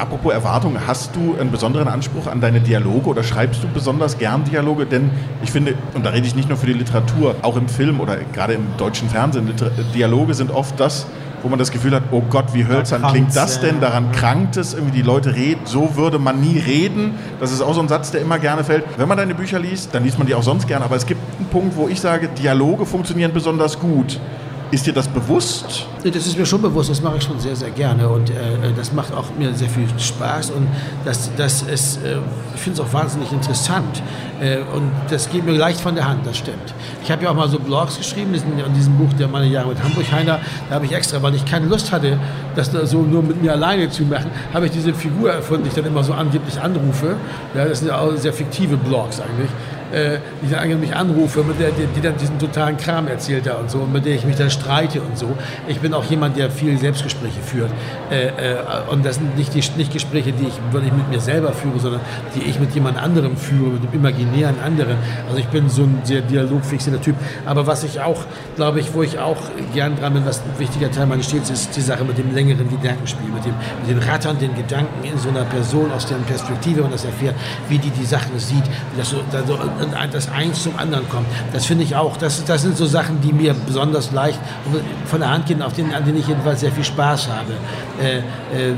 Apropos 0.00 0.32
Erwartung, 0.32 0.78
hast 0.86 1.14
du 1.14 1.36
einen 1.38 1.50
besonderen 1.50 1.86
Anspruch 1.86 2.26
an 2.26 2.40
deine 2.40 2.62
Dialoge 2.62 3.10
oder 3.10 3.22
schreibst 3.22 3.62
du 3.62 3.68
besonders 3.68 4.16
gern 4.16 4.44
Dialoge? 4.44 4.86
Denn 4.86 5.10
ich 5.42 5.50
finde, 5.50 5.74
und 5.92 6.06
da 6.06 6.10
rede 6.10 6.26
ich 6.26 6.34
nicht 6.34 6.48
nur 6.48 6.56
für 6.56 6.66
die 6.66 6.72
Literatur, 6.72 7.34
auch 7.42 7.58
im 7.58 7.68
Film 7.68 8.00
oder 8.00 8.16
gerade 8.32 8.54
im 8.54 8.62
deutschen 8.78 9.10
Fernsehen, 9.10 9.46
Liter 9.46 9.70
Dialoge 9.94 10.32
sind 10.32 10.52
oft 10.52 10.80
das, 10.80 11.06
wo 11.42 11.50
man 11.50 11.58
das 11.58 11.70
Gefühl 11.70 11.94
hat, 11.94 12.04
oh 12.12 12.22
Gott, 12.30 12.54
wie 12.54 12.66
hölzern 12.66 13.02
klingt 13.02 13.36
das 13.36 13.60
denn? 13.60 13.78
Daran 13.82 14.10
krankt 14.10 14.56
es, 14.56 14.72
irgendwie 14.72 14.96
die 14.96 15.02
Leute 15.02 15.34
reden, 15.34 15.60
so 15.66 15.94
würde 15.96 16.18
man 16.18 16.40
nie 16.40 16.58
reden. 16.58 17.16
Das 17.38 17.52
ist 17.52 17.60
auch 17.60 17.74
so 17.74 17.82
ein 17.82 17.88
Satz, 17.88 18.10
der 18.10 18.22
immer 18.22 18.38
gerne 18.38 18.64
fällt. 18.64 18.84
Wenn 18.96 19.06
man 19.06 19.18
deine 19.18 19.34
Bücher 19.34 19.58
liest, 19.58 19.94
dann 19.94 20.04
liest 20.04 20.16
man 20.16 20.26
die 20.26 20.34
auch 20.34 20.42
sonst 20.42 20.66
gerne, 20.66 20.86
aber 20.86 20.96
es 20.96 21.04
gibt 21.04 21.20
einen 21.38 21.48
Punkt, 21.48 21.76
wo 21.76 21.88
ich 21.88 22.00
sage, 22.00 22.28
Dialoge 22.28 22.86
funktionieren 22.86 23.32
besonders 23.34 23.78
gut. 23.78 24.18
Ist 24.72 24.86
dir 24.86 24.92
das 24.92 25.08
bewusst? 25.08 25.84
Das 26.04 26.26
ist 26.28 26.38
mir 26.38 26.46
schon 26.46 26.62
bewusst, 26.62 26.90
das 26.90 27.02
mache 27.02 27.16
ich 27.16 27.24
schon 27.24 27.40
sehr, 27.40 27.56
sehr 27.56 27.70
gerne 27.70 28.08
und 28.08 28.30
äh, 28.30 28.34
das 28.76 28.92
macht 28.92 29.12
auch 29.12 29.24
mir 29.36 29.52
sehr 29.52 29.68
viel 29.68 29.88
Spaß 29.98 30.50
und 30.52 30.68
das, 31.04 31.28
das 31.36 31.62
ist, 31.62 31.96
äh, 32.04 32.18
ich 32.54 32.60
finde 32.60 32.80
es 32.80 32.86
auch 32.86 32.92
wahnsinnig 32.92 33.32
interessant 33.32 34.00
äh, 34.40 34.58
und 34.72 34.92
das 35.10 35.28
geht 35.28 35.44
mir 35.44 35.52
leicht 35.52 35.80
von 35.80 35.96
der 35.96 36.08
Hand, 36.08 36.24
das 36.24 36.38
stimmt. 36.38 36.72
Ich 37.02 37.10
habe 37.10 37.24
ja 37.24 37.30
auch 37.30 37.34
mal 37.34 37.48
so 37.48 37.58
Blogs 37.58 37.98
geschrieben, 37.98 38.32
das 38.32 38.42
sind 38.42 38.56
in 38.56 38.74
diesem 38.74 38.96
Buch 38.96 39.12
der 39.14 39.26
meine 39.26 39.46
Jahre 39.46 39.70
mit 39.70 39.82
Hamburg-Heiner, 39.82 40.38
da 40.68 40.74
habe 40.76 40.86
ich 40.86 40.92
extra, 40.92 41.20
weil 41.20 41.34
ich 41.34 41.44
keine 41.44 41.66
Lust 41.66 41.90
hatte, 41.90 42.20
das 42.54 42.70
da 42.70 42.86
so 42.86 43.02
nur 43.02 43.24
mit 43.24 43.42
mir 43.42 43.52
alleine 43.52 43.90
zu 43.90 44.04
machen, 44.04 44.30
habe 44.54 44.66
ich 44.66 44.72
diese 44.72 44.94
Figur 44.94 45.32
erfunden, 45.32 45.64
die 45.64 45.70
ich 45.70 45.74
dann 45.74 45.86
immer 45.86 46.04
so 46.04 46.12
angeblich 46.12 46.60
anrufe. 46.60 47.16
Ja, 47.56 47.64
das 47.64 47.80
sind 47.80 47.88
ja 47.88 47.98
auch 47.98 48.14
sehr 48.16 48.32
fiktive 48.32 48.76
Blogs 48.76 49.20
eigentlich 49.20 49.50
äh, 49.92 50.18
die 50.42 50.50
dann 50.50 50.80
mich 50.80 50.94
anrufe, 50.94 51.42
mit 51.42 51.60
der, 51.60 51.70
die, 51.70 51.86
die 51.86 52.00
dann 52.00 52.16
diesen 52.16 52.38
totalen 52.38 52.76
Kram 52.76 53.08
erzählt 53.08 53.46
da 53.46 53.54
und 53.54 53.70
so, 53.70 53.78
mit 53.78 54.04
der 54.04 54.14
ich 54.14 54.24
mich 54.24 54.36
dann 54.36 54.50
streite 54.50 55.00
und 55.00 55.18
so. 55.18 55.28
Ich 55.68 55.80
bin 55.80 55.94
auch 55.94 56.04
jemand, 56.04 56.36
der 56.36 56.50
viel 56.50 56.78
Selbstgespräche 56.78 57.40
führt. 57.40 57.70
Äh, 58.10 58.26
äh, 58.26 58.56
und 58.90 59.04
das 59.04 59.16
sind 59.16 59.36
nicht 59.36 59.54
die 59.54 59.62
nicht 59.76 59.92
Gespräche, 59.92 60.32
die 60.32 60.48
ich 60.48 60.54
wirklich 60.72 60.92
mit 60.92 61.08
mir 61.08 61.20
selber 61.20 61.52
führe, 61.52 61.78
sondern 61.78 62.00
die 62.34 62.42
ich 62.42 62.58
mit 62.58 62.74
jemand 62.74 62.98
anderem 62.98 63.36
führe, 63.36 63.70
mit 63.70 63.84
dem 63.84 63.92
imaginären 63.92 64.56
anderen. 64.60 64.96
Also 65.26 65.38
ich 65.38 65.48
bin 65.48 65.68
so 65.68 65.82
ein 65.82 66.00
sehr 66.04 66.20
dialogfixierter 66.22 67.00
Typ. 67.00 67.16
Aber 67.46 67.66
was 67.66 67.84
ich 67.84 68.00
auch, 68.00 68.24
glaube 68.56 68.80
ich, 68.80 68.94
wo 68.94 69.02
ich 69.02 69.18
auch 69.18 69.38
gern 69.74 69.96
dran 69.96 70.14
bin, 70.14 70.26
was 70.26 70.40
ein 70.40 70.58
wichtiger 70.58 70.90
Teil 70.90 71.06
meines 71.06 71.26
Stils 71.26 71.50
ist, 71.50 71.76
die 71.76 71.80
Sache 71.80 72.04
mit 72.04 72.18
dem 72.18 72.34
längeren 72.34 72.68
Gedankenspiel, 72.68 73.28
mit 73.28 73.44
dem, 73.44 73.54
mit 73.80 73.90
den 73.90 74.10
ratternden 74.10 74.54
Gedanken 74.54 75.04
in 75.04 75.18
so 75.18 75.28
einer 75.28 75.44
Person 75.44 75.90
aus 75.92 76.06
deren 76.06 76.24
Perspektive 76.24 76.82
und 76.82 76.92
das 76.92 77.04
erfährt, 77.04 77.34
wie 77.68 77.78
die 77.78 77.90
die 77.90 78.04
Sachen 78.04 78.38
sieht, 78.38 78.64
wie 78.64 78.98
das 78.98 79.10
so, 79.10 79.18
da 79.30 79.42
so 79.46 79.58
das 80.12 80.30
eins 80.30 80.62
zum 80.62 80.78
anderen 80.78 81.08
kommt. 81.08 81.26
Das 81.52 81.66
finde 81.66 81.84
ich 81.84 81.96
auch. 81.96 82.16
Das, 82.16 82.44
das 82.44 82.62
sind 82.62 82.76
so 82.76 82.86
Sachen, 82.86 83.20
die 83.20 83.32
mir 83.32 83.54
besonders 83.66 84.12
leicht 84.12 84.38
von 85.06 85.20
der 85.20 85.30
Hand 85.30 85.46
gehen, 85.46 85.62
auf 85.62 85.72
denen, 85.72 85.94
an 85.94 86.04
denen 86.04 86.18
ich 86.18 86.28
jedenfalls 86.28 86.60
sehr 86.60 86.72
viel 86.72 86.84
Spaß 86.84 87.28
habe. 87.28 87.52
Äh, 88.02 88.18
äh, 88.18 88.74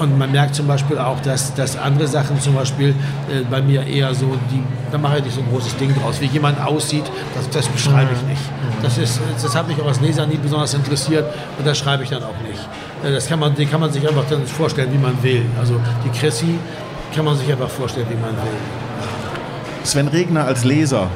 und 0.00 0.18
man 0.18 0.32
merkt 0.32 0.54
zum 0.54 0.66
Beispiel 0.66 0.98
auch, 0.98 1.20
dass, 1.20 1.54
dass 1.54 1.76
andere 1.76 2.08
Sachen 2.08 2.40
zum 2.40 2.54
Beispiel 2.54 2.90
äh, 2.90 3.44
bei 3.48 3.62
mir 3.62 3.86
eher 3.86 4.14
so, 4.14 4.26
die, 4.50 4.62
da 4.90 4.98
mache 4.98 5.18
ich 5.18 5.24
nicht 5.24 5.34
so 5.34 5.40
ein 5.40 5.48
großes 5.50 5.76
Ding 5.76 5.94
draus. 6.00 6.20
Wie 6.20 6.26
jemand 6.26 6.60
aussieht, 6.64 7.04
das, 7.34 7.48
das 7.50 7.68
beschreibe 7.68 8.10
ich 8.12 8.22
nicht. 8.28 8.42
Das, 8.82 8.98
ist, 8.98 9.20
das 9.40 9.54
hat 9.54 9.68
mich 9.68 9.80
auch 9.80 9.86
als 9.86 10.00
Leser 10.00 10.26
nie 10.26 10.36
besonders 10.36 10.74
interessiert 10.74 11.24
und 11.58 11.66
das 11.66 11.78
schreibe 11.78 12.02
ich 12.02 12.10
dann 12.10 12.22
auch 12.22 12.34
nicht. 12.46 12.60
Äh, 13.04 13.12
Das 13.14 13.28
kann 13.28 13.38
man, 13.38 13.54
den 13.54 13.70
kann 13.70 13.80
man 13.80 13.92
sich 13.92 14.06
einfach 14.06 14.24
dann 14.28 14.44
vorstellen, 14.46 14.92
wie 14.92 14.98
man 14.98 15.20
will. 15.22 15.44
Also 15.58 15.80
die 16.04 16.10
Chrissy 16.18 16.58
kann 17.14 17.24
man 17.24 17.36
sich 17.36 17.50
einfach 17.50 17.70
vorstellen, 17.70 18.06
wie 18.10 18.16
man 18.16 18.30
will. 18.30 18.83
Sven 19.84 20.08
Regner 20.08 20.46
als 20.46 20.64
Leser, 20.64 21.10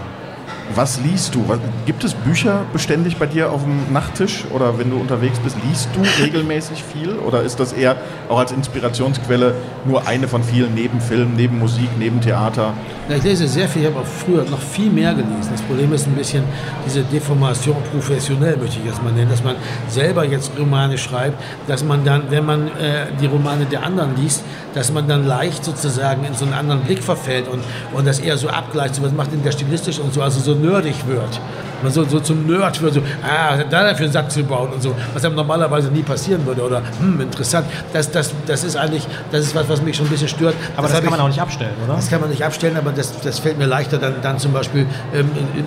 was 0.75 1.01
liest 1.01 1.35
du? 1.35 1.45
Gibt 1.87 2.05
es 2.05 2.15
Bücher 2.15 2.65
beständig 2.73 3.17
bei 3.17 3.27
dir 3.27 3.51
auf 3.51 3.63
dem 3.63 3.93
Nachttisch 3.93 4.45
oder 4.53 4.79
wenn 4.79 4.91
du 4.91 4.97
unterwegs 4.97 5.39
bist, 5.39 5.57
liest 5.69 5.89
du 5.95 6.23
regelmäßig 6.23 6.83
viel 6.83 7.15
oder 7.17 7.43
ist 7.43 7.61
das 7.61 7.73
eher 7.73 7.97
auch 8.29 8.39
als 8.39 8.53
Inspirationsquelle 8.53 9.55
nur 9.85 10.07
eine 10.07 10.29
von 10.29 10.43
vielen 10.43 10.75
neben 10.75 11.01
Film, 11.01 11.35
neben 11.37 11.59
Musik, 11.59 11.89
neben 11.99 12.21
Theater? 12.21 12.75
Ja, 13.09 13.17
ich 13.17 13.23
lese 13.23 13.49
sehr 13.49 13.69
viel, 13.69 13.83
ich 13.83 13.89
habe 13.89 14.01
auch 14.01 14.07
früher 14.07 14.45
noch 14.45 14.61
viel 14.61 14.91
mehr 14.91 15.15
gelesen. 15.15 15.49
Das 15.51 15.63
Problem 15.63 15.93
ist 15.93 16.07
ein 16.07 16.15
bisschen 16.15 16.45
diese 16.85 17.03
Deformation 17.03 17.77
professionell, 17.93 18.57
möchte 18.57 18.79
ich 18.81 18.85
jetzt 18.85 19.03
mal 19.03 19.13
nennen, 19.13 19.31
dass 19.31 19.43
man 19.43 19.57
selber 19.89 20.25
jetzt 20.25 20.53
Romane 20.59 20.99
schreibt, 20.99 21.43
dass 21.67 21.83
man 21.83 22.05
dann, 22.05 22.31
wenn 22.31 22.45
man 22.45 22.69
äh, 22.69 23.07
die 23.21 23.27
Romane 23.27 23.65
der 23.65 23.83
anderen 23.83 24.17
liest, 24.17 24.45
dass 24.75 24.93
man 24.93 25.09
dann 25.09 25.27
leicht 25.27 25.65
sozusagen 25.65 26.25
in 26.25 26.35
so 26.35 26.45
einen 26.45 26.55
anderen 26.55 26.83
Blick 26.83 27.03
verfällt 27.03 27.49
und, 27.49 27.63
und 27.95 28.07
das 28.07 28.19
eher 28.19 28.37
so 28.37 28.49
abgleicht, 28.49 28.95
so 28.95 29.03
was 29.03 29.13
macht 29.13 29.33
denn 29.33 29.43
der 29.43 29.53
stilistisch 29.53 29.99
und 29.99 30.13
so, 30.13 30.23
also 30.23 30.41
so 30.41 30.58
nerdig 30.59 30.95
wird. 31.07 31.41
Man 31.81 31.93
so, 31.93 32.03
so 32.05 32.19
zum 32.19 32.45
Nerd 32.47 32.83
wird, 32.83 32.95
so, 32.95 33.01
ah, 33.23 33.51
was 33.53 33.61
hat 33.61 33.73
da 33.73 33.95
für 33.95 34.03
einen 34.03 34.13
Satz 34.13 34.35
gebaut 34.35 34.73
und 34.75 34.83
so, 34.83 34.93
was 35.15 35.25
einem 35.25 35.37
normalerweise 35.37 35.89
nie 35.93 36.03
passieren 36.03 36.45
würde 36.45 36.61
oder, 36.63 36.83
hm, 36.99 37.21
interessant. 37.21 37.67
Das, 37.93 38.11
das, 38.11 38.35
das 38.47 38.65
ist 38.65 38.77
eigentlich, 38.77 39.07
das 39.31 39.43
ist 39.45 39.55
was, 39.55 39.69
was 39.69 39.81
mich 39.83 39.97
schon 39.97 40.07
ein 40.07 40.11
bisschen 40.11 40.27
stört. 40.27 40.55
Aber 40.77 40.89
das, 40.89 40.97
hab 40.97 41.03
kann 41.05 41.11
man 41.13 41.21
ich- 41.21 41.25
auch 41.25 41.29
nicht 41.29 41.41
abstellen, 41.41 41.75
oder? 41.87 41.95
das 41.95 42.11
kann 42.11 42.21
man 42.21 42.31
nicht 42.31 42.43
abstellen, 42.45 42.77
aber 42.77 42.91
das, 42.91 43.21
das 43.21 43.39
fällt 43.39 43.59
mir 43.59 43.67
leichter, 43.67 43.99
dann, 43.99 44.15
dann 44.23 44.41
zum 44.41 44.53
Beispiel 44.53 44.87
ähm, 45.15 45.31
in, 45.55 45.61
in 45.61 45.65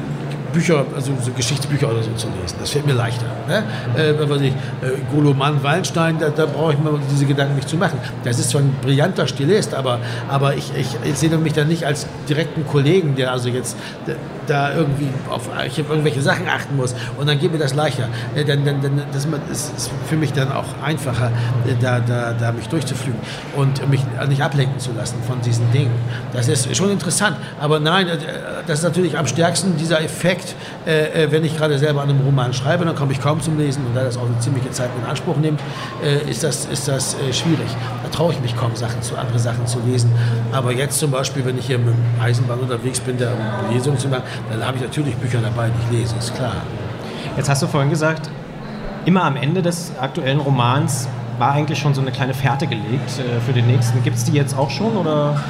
Bücher, 0.54 0.86
also 0.96 1.12
so 1.22 1.32
Geschichtsbücher 1.32 1.90
oder 1.90 2.04
so 2.04 2.12
zu 2.14 2.28
lesen. 2.42 2.58
Das 2.60 2.70
fällt 2.70 2.86
mir 2.86 2.94
leichter. 2.94 3.26
Ne? 3.48 3.64
Äh, 3.96 4.14
was 4.30 4.42
ich, 4.42 4.52
äh, 4.52 4.98
Goloman, 5.12 5.64
Wallenstein, 5.64 6.18
da, 6.20 6.30
da 6.30 6.46
brauche 6.46 6.74
ich 6.74 6.80
mir 6.80 7.00
diese 7.12 7.26
Gedanken 7.26 7.56
nicht 7.56 7.70
zu 7.70 7.78
machen. 7.78 8.00
Das 8.24 8.40
ist 8.40 8.50
zwar 8.52 8.62
ein 8.62 8.76
brillanter 8.82 9.28
Stilist, 9.28 9.74
aber, 9.74 10.00
aber 10.30 10.56
ich, 10.56 10.72
ich, 10.76 10.96
ich 11.04 11.18
sehe 11.18 11.30
mich 11.38 11.54
dann 11.54 11.68
nicht 11.68 11.86
als 11.86 12.06
direkten 12.30 12.66
Kollegen, 12.68 13.16
der 13.16 13.32
also 13.32 13.50
jetzt 13.50 13.76
da, 14.06 14.14
da 14.48 14.74
irgendwie 14.74 15.10
auf 15.30 15.50
ich 15.66 15.80
auf 15.82 15.90
irgendwelche 15.90 16.22
Sachen 16.22 16.48
achten 16.48 16.76
muss. 16.76 16.96
Und 17.18 17.28
dann 17.28 17.40
geht 17.40 17.52
mir 17.52 17.60
das 17.60 17.74
leichter. 17.74 18.08
Äh, 18.36 18.46
dann, 18.46 18.66
dann, 18.66 18.82
dann, 18.82 19.02
das 19.12 19.26
ist 19.50 19.72
ist 19.76 19.92
für 20.08 20.16
mich 20.16 20.34
dann 20.34 20.52
auch 20.52 20.66
einfacher, 20.84 21.32
äh, 21.68 21.74
da, 21.80 22.00
da, 22.00 22.34
da 22.34 22.52
mich 22.52 22.68
durchzuflügen 22.68 23.20
und 23.56 23.90
mich 23.90 24.02
nicht 24.28 24.42
ablenken 24.42 24.80
zu 24.80 24.92
lassen 24.94 25.16
von 25.28 25.42
diesen 25.42 25.72
Dingen. 25.72 25.92
Das 26.34 26.48
ist 26.48 26.76
schon 26.76 26.90
interessant. 26.90 27.38
Aber 27.60 27.80
nein, 27.80 28.08
äh, 28.08 28.18
das 28.68 28.80
ist 28.80 28.84
natürlich 28.84 29.18
am 29.18 29.28
stärksten 29.28 29.78
dieser 29.78 30.02
Effekt, 30.02 30.41
äh, 30.86 31.24
äh, 31.24 31.32
wenn 31.32 31.44
ich 31.44 31.58
gerade 31.58 31.78
selber 31.78 32.02
an 32.02 32.10
einem 32.10 32.22
Roman 32.22 32.54
schreibe, 32.54 32.86
dann 32.86 32.96
komme 32.96 33.12
ich 33.12 33.22
kaum 33.22 33.42
zum 33.42 33.58
Lesen 33.58 33.86
und 33.86 33.96
da 33.96 34.04
das 34.04 34.18
auch 34.18 34.26
eine 34.26 34.40
ziemliche 34.40 34.72
Zeit 34.72 34.90
in 35.02 35.10
Anspruch 35.10 35.38
nimmt, 35.38 35.60
äh, 36.04 36.30
ist 36.30 36.44
das, 36.44 36.66
ist 36.66 36.88
das 36.88 37.16
äh, 37.16 37.34
schwierig. 37.34 37.68
Da 38.04 38.10
traue 38.10 38.34
ich 38.34 38.42
mich 38.42 38.56
kaum, 38.56 38.76
Sachen 38.76 39.02
zu, 39.02 39.18
andere 39.18 39.40
Sachen 39.40 39.68
zu 39.68 39.80
lesen. 39.86 40.12
Aber 40.52 40.72
jetzt 40.72 41.00
zum 41.00 41.12
Beispiel, 41.12 41.46
wenn 41.46 41.58
ich 41.58 41.66
hier 41.68 41.78
mit 41.78 41.90
dem 41.90 42.22
Eisenbahn 42.22 42.60
unterwegs 42.60 43.00
bin, 43.00 43.18
da 43.18 43.32
um 43.72 43.98
zu 43.98 44.08
machen, 44.08 44.24
dann 44.50 44.66
habe 44.66 44.78
ich 44.78 44.84
natürlich 44.84 45.16
Bücher 45.16 45.40
dabei, 45.42 45.70
die 45.70 45.96
ich 45.96 46.02
lese, 46.02 46.16
ist 46.18 46.36
klar. 46.36 46.54
Jetzt 47.36 47.50
hast 47.50 47.62
du 47.62 47.68
vorhin 47.68 47.90
gesagt, 47.90 48.30
immer 49.06 49.24
am 49.24 49.36
Ende 49.36 49.62
des 49.62 49.92
aktuellen 50.00 50.40
Romans 50.40 51.08
war 51.38 51.54
eigentlich 51.54 51.80
schon 51.80 51.94
so 51.94 52.02
eine 52.02 52.12
kleine 52.12 52.34
Fährte 52.34 52.68
gelegt 52.68 53.20
äh, 53.20 53.40
für 53.46 53.54
den 53.54 53.68
nächsten. 53.68 54.04
Gibt 54.04 54.18
es 54.18 54.26
die 54.26 54.34
jetzt 54.34 54.58
auch 54.58 54.70
schon 54.70 54.96
oder? 54.96 55.42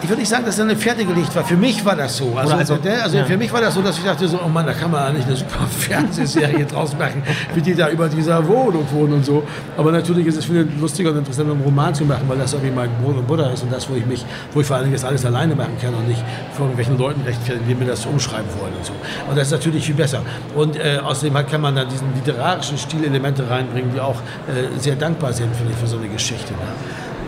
Ich 0.00 0.08
würde 0.08 0.20
nicht 0.20 0.28
sagen, 0.28 0.44
dass 0.44 0.56
da 0.56 0.62
eine 0.62 0.76
Fährte 0.76 1.04
gelegt 1.04 1.34
war. 1.34 1.44
Für 1.44 1.56
mich 1.56 1.84
war 1.84 1.96
das 1.96 2.16
so. 2.16 2.32
Also, 2.36 2.54
also- 2.54 2.76
der, 2.76 3.02
also 3.02 3.18
ja. 3.18 3.24
für 3.24 3.36
mich 3.36 3.52
war 3.52 3.60
das 3.60 3.74
so, 3.74 3.82
dass 3.82 3.98
ich 3.98 4.04
dachte 4.04 4.28
so, 4.28 4.38
oh 4.44 4.48
Mann, 4.48 4.64
da 4.64 4.72
kann 4.72 4.90
man 4.90 5.02
eigentlich 5.02 5.26
eine 5.26 5.34
super 5.36 5.66
Fernsehserie 5.78 6.64
draus 6.70 6.96
machen, 6.96 7.22
wie 7.54 7.60
die 7.60 7.74
da 7.74 7.88
über 7.88 8.08
dieser 8.08 8.46
Wohnung 8.46 8.86
wohnen 8.92 9.14
und 9.14 9.24
so. 9.24 9.42
Aber 9.76 9.90
natürlich 9.90 10.26
ist 10.26 10.36
es 10.36 10.44
viel 10.44 10.68
lustiger 10.80 11.10
und 11.10 11.18
interessanter, 11.18 11.52
einen 11.52 11.62
Roman 11.62 11.94
zu 11.94 12.04
machen, 12.04 12.24
weil 12.28 12.38
das 12.38 12.52
irgendwie 12.52 12.74
mein 12.74 12.90
Brot 13.02 13.16
und 13.16 13.26
Butter 13.26 13.52
ist 13.52 13.62
und 13.64 13.72
das, 13.72 13.88
wo 13.90 13.96
ich 13.96 14.06
mich, 14.06 14.24
wo 14.52 14.60
ich 14.60 14.66
vor 14.66 14.76
allen 14.76 14.84
Dingen 14.84 14.94
das 14.94 15.04
alles 15.04 15.24
alleine 15.24 15.56
machen 15.56 15.76
kann 15.82 15.92
und 15.94 16.06
nicht 16.06 16.22
vor 16.52 16.66
irgendwelchen 16.66 16.96
Leuten 16.96 17.22
rechtfertigen, 17.22 17.66
die 17.68 17.74
mir 17.74 17.86
das 17.86 18.06
umschreiben 18.06 18.48
wollen 18.60 18.74
und 18.76 18.84
so. 18.86 18.92
Und 19.28 19.36
das 19.36 19.48
ist 19.48 19.52
natürlich 19.52 19.84
viel 19.84 19.96
besser. 19.96 20.22
Und 20.54 20.76
äh, 20.76 20.98
außerdem 21.02 21.34
halt 21.34 21.50
kann 21.50 21.60
man 21.60 21.74
da 21.74 21.84
diesen 21.84 22.14
literarischen 22.14 22.78
Stilelemente 22.78 23.50
reinbringen, 23.50 23.90
die 23.92 24.00
auch 24.00 24.16
äh, 24.46 24.78
sehr 24.78 24.94
dankbar 24.94 25.32
sind, 25.32 25.54
finde 25.56 25.72
ich, 25.72 25.78
für 25.78 25.88
so 25.88 25.98
eine 25.98 26.08
Geschichte. 26.08 26.52
Ne? 26.52 26.58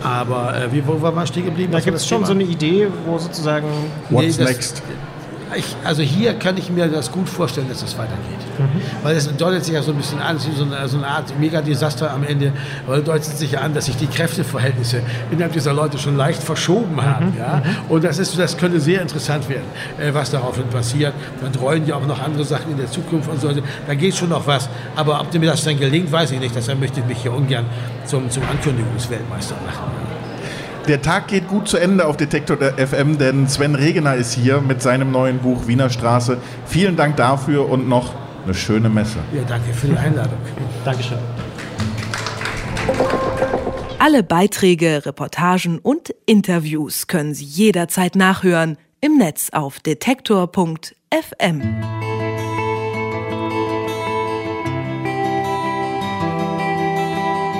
Aber 0.03 0.55
äh, 0.55 0.71
wie, 0.71 0.85
wo 0.85 1.01
war 1.01 1.11
man 1.11 1.27
stehen 1.27 1.45
geblieben? 1.45 1.71
Da 1.71 1.79
gibt 1.79 1.95
es 1.97 2.07
schon 2.07 2.19
Thema? 2.19 2.27
so 2.27 2.33
eine 2.33 2.43
Idee, 2.43 2.87
wo 3.05 3.17
sozusagen 3.17 3.67
What's 4.09 4.37
das- 4.37 4.47
next? 4.49 4.81
Ich, 5.55 5.75
also 5.83 6.01
hier 6.01 6.33
kann 6.33 6.57
ich 6.57 6.69
mir 6.69 6.87
das 6.87 7.11
gut 7.11 7.27
vorstellen, 7.27 7.67
dass 7.69 7.81
es 7.81 7.97
weitergeht. 7.97 8.39
Weil 9.03 9.15
es 9.15 9.35
deutet 9.35 9.65
sich 9.65 9.73
ja 9.73 9.81
so 9.81 9.91
ein 9.91 9.97
bisschen 9.97 10.19
an, 10.19 10.37
so 10.39 10.63
eine, 10.63 10.87
so 10.87 10.97
eine 10.97 11.07
Art 11.07 11.37
Megadesaster 11.39 12.11
am 12.11 12.23
Ende, 12.23 12.53
weil 12.85 13.01
deutet 13.01 13.37
sich 13.37 13.51
ja 13.51 13.61
an, 13.61 13.73
dass 13.73 13.85
sich 13.85 13.97
die 13.97 14.07
Kräfteverhältnisse 14.07 15.01
innerhalb 15.31 15.53
dieser 15.53 15.73
Leute 15.73 15.97
schon 15.97 16.15
leicht 16.17 16.41
verschoben 16.41 17.01
haben. 17.01 17.33
Ja? 17.37 17.61
Und 17.89 18.03
das, 18.03 18.19
ist, 18.19 18.37
das 18.37 18.57
könnte 18.57 18.79
sehr 18.79 19.01
interessant 19.01 19.47
werden, 19.49 19.65
äh, 19.99 20.13
was 20.13 20.31
daraufhin 20.31 20.67
passiert. 20.67 21.13
Dann 21.41 21.53
rollen 21.55 21.85
ja 21.85 21.95
auch 21.95 22.05
noch 22.05 22.21
andere 22.21 22.45
Sachen 22.45 22.71
in 22.71 22.77
der 22.77 22.89
Zukunft 22.89 23.29
und 23.29 23.41
so. 23.41 23.49
Da 23.87 23.93
geht 23.95 24.15
schon 24.15 24.29
noch 24.29 24.45
was. 24.47 24.69
Aber 24.95 25.19
ob 25.19 25.33
mir 25.33 25.49
das 25.49 25.63
dann 25.63 25.79
gelingt, 25.79 26.11
weiß 26.11 26.31
ich 26.31 26.39
nicht. 26.39 26.55
Deshalb 26.55 26.79
möchte 26.79 26.99
ich 26.99 27.05
mich 27.05 27.21
hier 27.21 27.33
ungern 27.33 27.65
zum, 28.05 28.29
zum 28.29 28.43
Ankündigungsweltmeister 28.49 29.55
machen. 29.65 30.10
Der 30.87 31.01
Tag 31.01 31.27
geht 31.27 31.47
gut 31.47 31.67
zu 31.67 31.77
Ende 31.77 32.07
auf 32.07 32.17
Detektor 32.17 32.57
FM, 32.57 33.17
denn 33.17 33.47
Sven 33.47 33.75
Regener 33.75 34.15
ist 34.15 34.33
hier 34.33 34.61
mit 34.61 34.81
seinem 34.81 35.11
neuen 35.11 35.37
Buch 35.37 35.67
Wiener 35.67 35.89
Straße. 35.89 36.37
Vielen 36.65 36.95
Dank 36.95 37.17
dafür 37.17 37.69
und 37.69 37.87
noch 37.87 38.13
eine 38.43 38.55
schöne 38.55 38.89
Messe. 38.89 39.19
Ja, 39.31 39.43
danke 39.47 39.73
für 39.73 39.87
die 39.87 39.97
Einladung. 39.97 40.39
Dankeschön. 40.83 41.19
Alle 43.99 44.23
Beiträge, 44.23 45.05
Reportagen 45.05 45.77
und 45.77 46.15
Interviews 46.25 47.05
können 47.05 47.35
Sie 47.35 47.45
jederzeit 47.45 48.15
nachhören 48.15 48.77
im 48.99 49.17
Netz 49.17 49.49
auf 49.51 49.79
detektor.fm. 49.79 51.61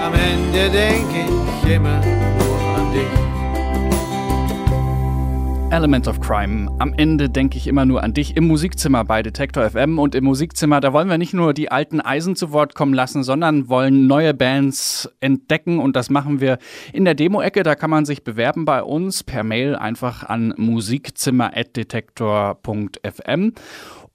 Am 0.02 0.14
Ende 0.16 0.70
denke 0.72 1.26
ich 1.64 1.72
immer 1.72 2.02
dich. 2.92 3.32
Element 5.72 6.08
of 6.10 6.20
Crime. 6.20 6.70
Am 6.80 6.94
Ende 6.98 7.30
denke 7.30 7.58
ich 7.58 7.66
immer 7.66 7.86
nur 7.86 8.04
an 8.04 8.14
dich 8.14 8.36
im 8.36 8.46
Musikzimmer 8.46 9.06
bei 9.06 9.24
Detektor 9.24 9.70
FM 9.70 10.00
und 10.00 10.16
im 10.16 10.26
Musikzimmer, 10.26 10.82
da 10.82 10.92
wollen 10.92 11.08
wir 11.08 11.18
nicht 11.18 11.34
nur 11.34 11.54
die 11.54 11.72
alten 11.72 12.02
Eisen 12.02 12.36
zu 12.36 12.52
Wort 12.52 12.76
kommen 12.76 12.94
lassen, 12.94 13.24
sondern 13.24 13.70
wollen 13.70 14.06
neue 14.06 14.34
Bands 14.34 15.10
entdecken 15.22 15.80
und 15.80 15.96
das 15.96 16.10
machen 16.10 16.42
wir 16.42 16.58
in 16.92 17.06
der 17.06 17.16
Demo-Ecke. 17.16 17.64
Da 17.64 17.76
kann 17.76 17.90
man 17.90 18.04
sich 18.04 18.26
bewerben 18.26 18.66
bei 18.66 18.84
uns 18.84 19.24
per 19.24 19.46
Mail 19.46 19.78
einfach 19.78 20.24
an 20.24 20.54
musikzimmer.detektor.fm 20.58 23.54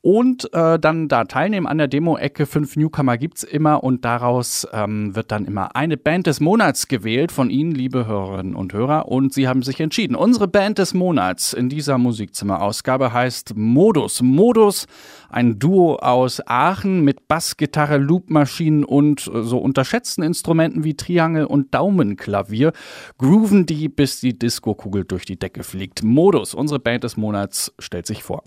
und 0.07 0.53
äh, 0.55 0.79
dann 0.79 1.09
da 1.09 1.25
teilnehmen 1.25 1.67
an 1.67 1.79
der 1.79 1.89
Demo-Ecke. 1.89 2.47
Fünf 2.47 2.77
Newcomer 2.77 3.19
gibt's 3.19 3.43
immer 3.43 3.83
und 3.83 4.05
daraus 4.05 4.67
ähm, 4.73 5.17
wird 5.17 5.33
dann 5.33 5.47
immer 5.47 5.75
eine 5.75 5.97
Band 5.97 6.29
des 6.29 6.39
Monats 6.39 6.87
gewählt 6.87 7.33
von 7.33 7.51
Ihnen, 7.51 7.73
liebe 7.73 8.07
Hörerinnen 8.07 8.55
und 8.55 8.73
Hörer. 8.73 9.09
Und 9.09 9.33
Sie 9.35 9.49
haben 9.49 9.63
sich 9.63 9.81
entschieden. 9.81 10.15
Unsere 10.15 10.47
Band 10.47 10.79
des 10.79 10.95
Monats 10.95 11.53
in 11.53 11.69
dieser 11.69 11.99
Musikzimmer-Ausgabe 11.99 13.13
heißt 13.13 13.57
Modus. 13.57 14.23
Modus, 14.23 14.87
ein 15.29 15.59
Duo 15.59 15.97
aus 15.97 16.41
Aachen 16.47 17.03
mit 17.03 17.27
Bassgitarre, 17.27 17.99
Loopmaschinen 17.99 18.85
und 18.85 19.27
äh, 19.27 19.43
so 19.43 19.59
unterschätzten 19.59 20.23
Instrumenten 20.23 20.85
wie 20.85 20.95
Triangel 20.95 21.47
und 21.47 21.75
Daumenklavier. 21.75 22.73
Grooven 23.19 23.67
die, 23.67 23.89
bis 23.89 24.21
die 24.21 24.39
Diskokugel 24.39 25.05
durch 25.05 25.25
die 25.25 25.39
Decke 25.39 25.65
fliegt. 25.65 26.05
Modus, 26.05 26.55
unsere 26.55 26.79
Band 26.79 27.03
des 27.03 27.17
Monats, 27.17 27.75
stellt 27.81 28.07
sich 28.07 28.23
vor. 28.23 28.45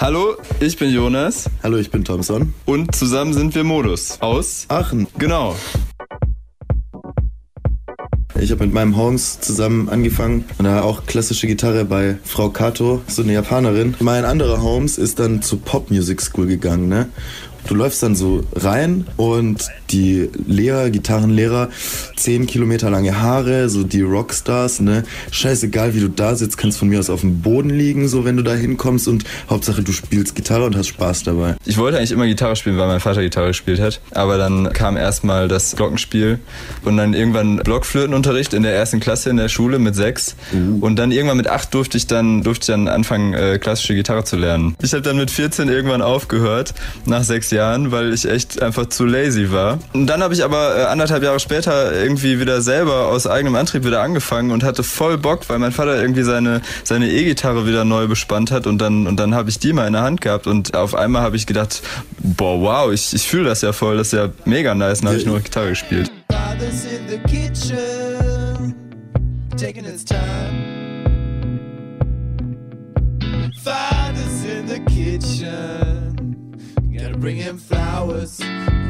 Hallo, 0.00 0.38
ich 0.60 0.78
bin 0.78 0.88
Jonas 0.88 1.50
Hallo, 1.62 1.76
ich 1.76 1.90
bin 1.90 2.04
Thompson. 2.06 2.54
und 2.64 2.94
zusammen 2.94 3.34
sind 3.34 3.54
wir 3.54 3.64
Modus 3.64 4.16
aus. 4.22 4.64
Aachen. 4.68 5.06
Genau. 5.18 5.54
Ich 8.40 8.50
habe 8.50 8.64
mit 8.64 8.72
meinem 8.72 8.96
Holmes 8.96 9.40
zusammen 9.40 9.90
angefangen 9.90 10.46
und 10.56 10.64
da 10.64 10.80
auch 10.80 11.04
klassische 11.04 11.46
Gitarre 11.46 11.84
bei 11.84 12.16
Frau 12.24 12.48
Kato, 12.48 13.02
so 13.06 13.20
eine 13.20 13.34
Japanerin. 13.34 13.94
Mein 14.00 14.24
anderer 14.24 14.62
Holmes 14.62 14.96
ist 14.96 15.18
dann 15.18 15.42
zur 15.42 15.60
Pop 15.60 15.90
Music 15.90 16.22
School 16.22 16.46
gegangen, 16.46 16.88
ne? 16.88 17.10
Du 17.68 17.74
läufst 17.74 18.02
dann 18.02 18.16
so 18.16 18.44
rein 18.54 19.06
und 19.16 19.68
die 19.90 20.28
Lehrer, 20.46 20.90
Gitarrenlehrer, 20.90 21.68
10 22.16 22.46
Kilometer 22.46 22.90
lange 22.90 23.20
Haare, 23.20 23.68
so 23.68 23.82
die 23.82 24.02
Rockstars, 24.02 24.80
ne? 24.80 25.04
Scheißegal, 25.30 25.94
wie 25.94 26.00
du 26.00 26.08
da 26.08 26.34
sitzt, 26.36 26.58
kannst 26.58 26.78
von 26.78 26.88
mir 26.88 26.98
aus 26.98 27.10
auf 27.10 27.20
dem 27.22 27.40
Boden 27.40 27.70
liegen, 27.70 28.08
so 28.08 28.24
wenn 28.24 28.36
du 28.36 28.42
da 28.42 28.54
hinkommst 28.54 29.08
und 29.08 29.24
Hauptsache 29.48 29.82
du 29.82 29.92
spielst 29.92 30.34
Gitarre 30.34 30.64
und 30.64 30.76
hast 30.76 30.88
Spaß 30.88 31.24
dabei. 31.24 31.56
Ich 31.64 31.76
wollte 31.78 31.98
eigentlich 31.98 32.12
immer 32.12 32.26
Gitarre 32.26 32.56
spielen, 32.56 32.78
weil 32.78 32.86
mein 32.88 33.00
Vater 33.00 33.22
Gitarre 33.22 33.48
gespielt 33.48 33.80
hat. 33.80 34.00
Aber 34.12 34.38
dann 34.38 34.72
kam 34.72 34.96
erstmal 34.96 35.48
das 35.48 35.74
Glockenspiel 35.76 36.38
und 36.84 36.96
dann 36.96 37.14
irgendwann 37.14 37.56
Blockflötenunterricht 37.58 38.54
in 38.54 38.62
der 38.62 38.74
ersten 38.74 39.00
Klasse 39.00 39.30
in 39.30 39.36
der 39.36 39.48
Schule 39.48 39.78
mit 39.78 39.94
sechs. 39.94 40.36
Und 40.80 40.96
dann 40.96 41.12
irgendwann 41.12 41.36
mit 41.36 41.48
acht 41.48 41.74
durfte 41.74 41.96
ich 41.96 42.06
dann, 42.06 42.42
durfte 42.42 42.62
ich 42.62 42.66
dann 42.68 42.88
anfangen, 42.88 43.34
äh, 43.34 43.58
klassische 43.58 43.94
Gitarre 43.94 44.24
zu 44.24 44.36
lernen. 44.36 44.76
Ich 44.82 44.92
habe 44.92 45.02
dann 45.02 45.16
mit 45.16 45.30
14 45.30 45.68
irgendwann 45.68 46.02
aufgehört, 46.02 46.74
nach 47.06 47.24
sechs 47.24 47.49
Jahren, 47.50 47.92
weil 47.92 48.12
ich 48.12 48.28
echt 48.28 48.62
einfach 48.62 48.86
zu 48.86 49.04
lazy 49.04 49.50
war. 49.52 49.78
Und 49.92 50.06
dann 50.06 50.22
habe 50.22 50.34
ich 50.34 50.44
aber 50.44 50.76
äh, 50.76 50.84
anderthalb 50.84 51.22
Jahre 51.22 51.40
später 51.40 51.92
irgendwie 51.92 52.40
wieder 52.40 52.62
selber 52.62 53.06
aus 53.08 53.26
eigenem 53.26 53.54
Antrieb 53.56 53.84
wieder 53.84 54.02
angefangen 54.02 54.50
und 54.50 54.62
hatte 54.62 54.82
voll 54.82 55.18
Bock, 55.18 55.48
weil 55.48 55.58
mein 55.58 55.72
Vater 55.72 56.00
irgendwie 56.00 56.22
seine, 56.22 56.62
seine 56.84 57.10
E-Gitarre 57.10 57.66
wieder 57.66 57.84
neu 57.84 58.06
bespannt 58.06 58.50
hat 58.50 58.66
und 58.66 58.78
dann, 58.78 59.06
und 59.06 59.18
dann 59.18 59.34
habe 59.34 59.50
ich 59.50 59.58
die 59.58 59.72
mal 59.72 59.86
in 59.86 59.92
der 59.92 60.02
Hand 60.02 60.20
gehabt 60.20 60.46
und 60.46 60.74
auf 60.74 60.94
einmal 60.94 61.22
habe 61.22 61.36
ich 61.36 61.46
gedacht, 61.46 61.82
boah, 62.18 62.60
wow, 62.60 62.92
ich, 62.92 63.12
ich 63.14 63.26
fühle 63.26 63.44
das 63.44 63.62
ja 63.62 63.72
voll, 63.72 63.96
das 63.96 64.08
ist 64.08 64.12
ja 64.12 64.28
mega 64.44 64.74
nice. 64.74 65.00
Dann 65.00 65.08
habe 65.08 65.18
ich 65.18 65.26
nur 65.26 65.40
Gitarre 65.40 65.70
gespielt. 65.70 66.10
Taking 69.60 69.84
his 69.84 70.04
time. 70.04 70.79
Bring 77.30 77.42
him 77.42 77.58
flowers, 77.58 78.40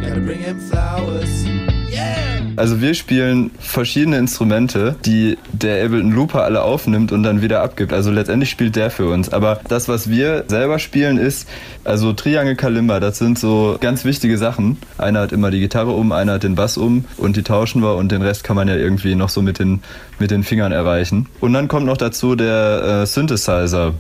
gotta 0.00 0.20
bring 0.20 0.38
him 0.38 0.59
flowers. 0.59 1.44
Yeah! 1.92 2.40
Also 2.57 2.81
wir 2.81 2.94
spielen 2.94 3.50
verschiedene 3.59 4.16
Instrumente, 4.16 4.96
die 5.05 5.37
der 5.53 5.85
Ableton 5.85 6.11
Looper 6.12 6.44
alle 6.44 6.62
aufnimmt 6.62 7.12
und 7.12 7.22
dann 7.22 7.42
wieder 7.42 7.61
abgibt. 7.61 7.92
Also 7.92 8.11
letztendlich 8.11 8.48
spielt 8.48 8.76
der 8.76 8.90
für 8.90 9.11
uns. 9.11 9.31
Aber 9.31 9.61
das, 9.68 9.88
was 9.88 10.09
wir 10.09 10.44
selber 10.48 10.79
spielen, 10.79 11.18
ist 11.18 11.48
also 11.85 12.14
Triangel 12.14 12.57
Kalimba. 12.57 12.98
Das 12.98 13.18
sind 13.18 13.38
so 13.38 13.76
ganz 13.79 14.07
wichtige 14.07 14.38
Sachen. 14.38 14.79
Einer 14.96 15.20
hat 15.20 15.33
immer 15.33 15.50
die 15.50 15.61
Gitarre 15.61 15.90
um, 15.90 16.11
einer 16.11 16.35
hat 16.35 16.42
den 16.42 16.55
Bass 16.55 16.79
um 16.79 17.05
und 17.18 17.37
die 17.37 17.42
tauschen 17.42 17.83
wir 17.83 17.96
und 17.96 18.11
den 18.11 18.22
Rest 18.22 18.42
kann 18.42 18.57
man 18.57 18.68
ja 18.68 18.76
irgendwie 18.76 19.16
noch 19.16 19.29
so 19.29 19.42
mit 19.42 19.59
den, 19.59 19.83
mit 20.18 20.31
den 20.31 20.44
Fingern 20.44 20.72
erreichen. 20.72 21.26
Und 21.40 21.53
dann 21.53 21.68
kommt 21.68 21.85
noch 21.85 21.98
dazu 21.98 22.37
der 22.37 23.03
äh, 23.03 23.07
Synthesizer. 23.07 23.92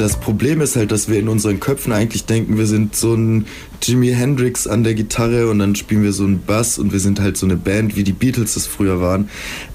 Das 0.00 0.16
Problem 0.16 0.62
ist 0.62 0.76
halt, 0.76 0.92
dass 0.92 1.10
wir 1.10 1.18
in 1.18 1.28
unseren 1.28 1.60
Köpfen 1.60 1.92
eigentlich 1.92 2.24
denken, 2.24 2.56
wir 2.56 2.64
sind 2.64 2.96
so 2.96 3.12
ein 3.12 3.44
Jimi 3.82 4.08
Hendrix 4.08 4.66
an 4.66 4.82
der 4.82 4.94
Gitarre 4.94 5.50
und 5.50 5.58
dann 5.58 5.74
spielen 5.74 6.02
wir 6.02 6.14
so 6.14 6.24
einen 6.24 6.40
Bass 6.42 6.78
und 6.78 6.90
wir 6.90 7.00
sind 7.00 7.20
halt 7.20 7.36
so 7.36 7.44
eine 7.44 7.58
Band, 7.58 7.96
wie 7.96 8.02
die 8.02 8.14
Beatles 8.14 8.54
das 8.54 8.66
früher 8.66 9.02
waren. 9.02 9.28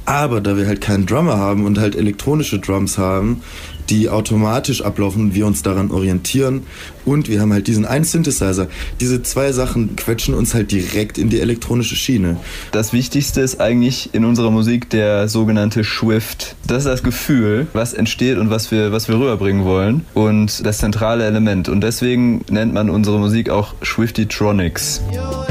Aber 0.06 0.42
da 0.42 0.58
wir 0.58 0.66
halt 0.66 0.82
keinen 0.82 1.06
Drummer 1.06 1.38
haben 1.38 1.64
und 1.64 1.78
halt 1.78 1.96
elektronische 1.96 2.58
Drums 2.58 2.98
haben, 2.98 3.44
die 3.90 4.10
automatisch 4.10 4.82
ablaufen 4.82 5.22
und 5.22 5.36
wir 5.36 5.46
uns 5.46 5.64
daran 5.64 5.92
orientieren 5.92 6.64
und 7.06 7.30
wir 7.30 7.42
haben 7.42 7.54
halt 7.54 7.68
diesen 7.68 7.86
einen 7.86 8.06
Synthesizer. 8.06 8.68
Diese 9.00 9.24
zwei 9.24 9.52
Sachen 9.52 9.96
quetschen 9.96 10.34
uns 10.34 10.54
halt 10.54 10.72
direkt 10.72 11.18
in 11.18 11.30
die 11.30 11.40
elektronische 11.40 11.96
Schiene. 11.96 12.38
Das 12.72 12.94
Wichtigste 12.94 13.42
ist 13.42 13.62
eigentlich 13.62 14.10
in 14.14 14.26
unserer 14.26 14.52
Musik 14.52 14.90
der 14.90 15.28
sogenannte 15.28 15.84
Swift. 15.84 16.56
Das 16.68 16.80
ist 16.80 16.88
das 16.88 17.04
Gefühl, 17.04 17.68
was 17.74 17.94
entsteht 17.94 18.38
und 18.38 18.50
was 18.50 18.72
wir, 18.72 18.92
was 18.92 19.08
wir 19.08 19.16
rüberbringen 19.16 19.66
wollen 19.66 20.06
und 20.14 20.66
das 20.66 20.80
zentrale 20.80 21.26
Element. 21.26 21.70
Und 21.70 21.82
deswegen 21.82 22.44
nennt 22.50 22.74
man 22.74 22.90
unsere 22.90 23.20
Musik 23.20 23.50
auch 23.50 23.74
Swifty-Tronics. 23.84 25.02
Your 25.14 25.46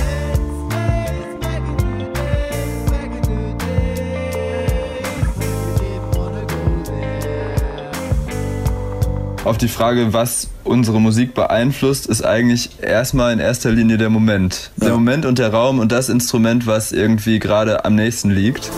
Auf 9.44 9.58
die 9.58 9.68
Frage, 9.68 10.14
was 10.14 10.48
unsere 10.64 11.02
Musik 11.02 11.34
beeinflusst, 11.34 12.06
ist 12.06 12.24
eigentlich 12.24 12.82
erstmal 12.82 13.30
in 13.34 13.40
erster 13.40 13.70
Linie 13.70 13.98
der 13.98 14.08
Moment. 14.08 14.70
Der 14.76 14.88
Ja. 14.88 14.94
Moment 14.94 15.26
und 15.26 15.38
der 15.38 15.52
Raum 15.52 15.80
und 15.80 15.92
das 15.92 16.08
Instrument, 16.08 16.66
was 16.66 16.92
irgendwie 16.92 17.40
gerade 17.40 17.84
am 17.84 17.94
nächsten 17.94 18.30
liegt. 18.30 18.70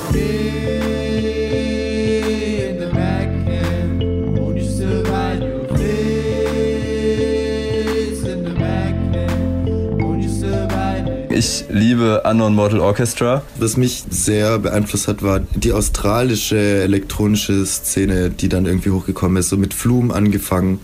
Ich 11.39 11.67
liebe 11.69 12.23
Unknown 12.25 12.55
Mortal 12.55 12.81
Orchestra. 12.81 13.43
Was 13.59 13.77
mich 13.77 14.05
sehr 14.09 14.59
beeinflusst 14.59 15.07
hat, 15.07 15.23
war 15.23 15.41
die 15.41 15.75
australische 15.75 16.57
elektronische 16.57 17.67
Szene, 17.67 18.31
die 18.31 18.49
dann 18.49 18.65
irgendwie 18.65 18.89
hochgekommen 18.89 19.37
ist, 19.37 19.51
so 19.51 19.59
mit 19.59 19.75
Flume 19.75 20.15
angefangen 20.15 20.79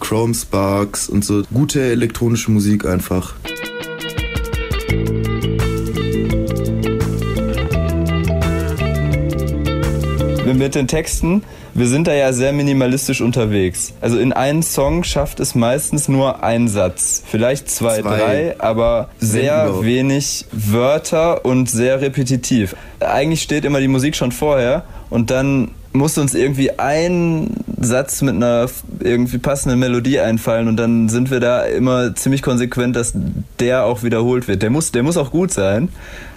Chrome 0.00 0.32
Sparks 0.32 1.10
und 1.10 1.22
so. 1.22 1.42
Gute 1.52 1.82
elektronische 1.82 2.50
Musik 2.50 2.86
einfach. 2.86 3.34
mit 10.60 10.74
den 10.74 10.88
Texten, 10.88 11.42
wir 11.74 11.86
sind 11.86 12.06
da 12.06 12.14
ja 12.14 12.32
sehr 12.32 12.52
minimalistisch 12.52 13.20
unterwegs. 13.20 13.92
Also 14.00 14.18
in 14.18 14.32
einem 14.32 14.62
Song 14.62 15.04
schafft 15.04 15.40
es 15.40 15.54
meistens 15.54 16.08
nur 16.08 16.42
ein 16.42 16.68
Satz. 16.68 17.22
Vielleicht 17.26 17.70
zwei, 17.70 18.00
zwei. 18.00 18.18
drei, 18.18 18.54
aber 18.58 19.08
sehr 19.18 19.66
Sendung. 19.66 19.84
wenig 19.84 20.46
Wörter 20.52 21.44
und 21.44 21.70
sehr 21.70 22.00
repetitiv. 22.00 22.76
Eigentlich 23.00 23.42
steht 23.42 23.64
immer 23.64 23.80
die 23.80 23.88
Musik 23.88 24.16
schon 24.16 24.32
vorher 24.32 24.84
und 25.10 25.30
dann 25.30 25.70
muss 25.92 26.18
uns 26.18 26.34
irgendwie 26.34 26.78
ein 26.78 27.56
Satz 27.80 28.22
mit 28.22 28.36
einer 28.36 28.68
irgendwie 29.00 29.38
passenden 29.38 29.80
Melodie 29.80 30.20
einfallen 30.20 30.68
und 30.68 30.76
dann 30.76 31.08
sind 31.08 31.30
wir 31.30 31.40
da 31.40 31.64
immer 31.64 32.14
ziemlich 32.14 32.42
konsequent, 32.42 32.94
dass 32.94 33.12
der 33.58 33.84
auch 33.84 34.02
wiederholt 34.02 34.46
wird. 34.46 34.62
Der 34.62 34.70
muss, 34.70 34.92
der 34.92 35.02
muss 35.02 35.16
auch 35.16 35.30
gut 35.30 35.50
sein. 35.50 35.88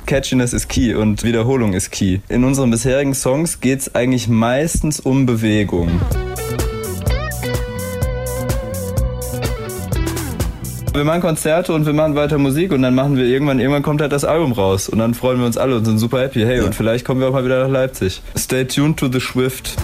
Catchiness 0.06 0.54
ist 0.54 0.70
key 0.70 0.94
und 0.94 1.24
Wiederholung 1.24 1.74
ist 1.74 1.92
key. 1.92 2.20
In 2.30 2.44
unseren 2.44 2.72
bisherigen 2.72 3.14
Songs 3.14 3.60
geht 3.60 3.80
es 3.80 3.96
eigentlich 3.96 4.28
meistens 4.28 5.00
um 5.00 5.26
Bewegung. 5.26 5.90
Wir 10.94 11.06
machen 11.06 11.22
Konzerte 11.22 11.74
und 11.74 11.88
wir 11.88 11.94
machen 11.94 12.16
weiter 12.16 12.38
Musik 12.38 12.72
und 12.72 12.84
dann 12.84 12.94
machen 12.94 13.18
wir 13.18 13.26
irgendwann, 13.26 13.60
irgendwann 13.60 13.82
kommt 13.82 14.00
halt 14.02 14.12
das 14.12 14.26
Album 14.26 14.52
raus 14.52 14.90
und 14.90 15.00
dann 15.00 15.16
freuen 15.16 15.40
wir 15.40 15.48
uns 15.48 15.58
alle 15.58 15.76
und 15.76 15.86
sind 15.86 15.98
super 15.98 16.22
happy. 16.22 16.42
Hey, 16.42 16.58
ja. 16.58 16.66
und 16.66 16.76
vielleicht 16.76 17.04
kommen 17.04 17.20
wir 17.20 17.28
auch 17.30 17.34
mal 17.34 17.44
wieder 17.46 17.64
nach 17.64 17.72
Leipzig. 17.72 18.22
Stay 18.38 18.66
tuned 18.66 18.98
to 18.98 19.08
the 19.12 19.20
Swift. 19.20 19.76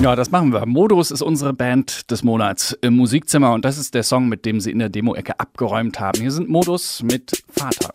Ja, 0.00 0.14
das 0.14 0.30
machen 0.30 0.52
wir. 0.52 0.64
Modus 0.64 1.10
ist 1.10 1.22
unsere 1.22 1.52
Band 1.52 2.08
des 2.12 2.22
Monats 2.22 2.72
im 2.82 2.94
Musikzimmer 2.94 3.52
und 3.52 3.64
das 3.64 3.78
ist 3.78 3.94
der 3.94 4.04
Song, 4.04 4.28
mit 4.28 4.46
dem 4.46 4.60
sie 4.60 4.70
in 4.70 4.78
der 4.78 4.88
Demo-Ecke 4.88 5.40
abgeräumt 5.40 5.98
haben. 5.98 6.20
Hier 6.20 6.30
sind 6.30 6.48
Modus 6.48 7.02
mit 7.02 7.42
Vater. 7.48 7.90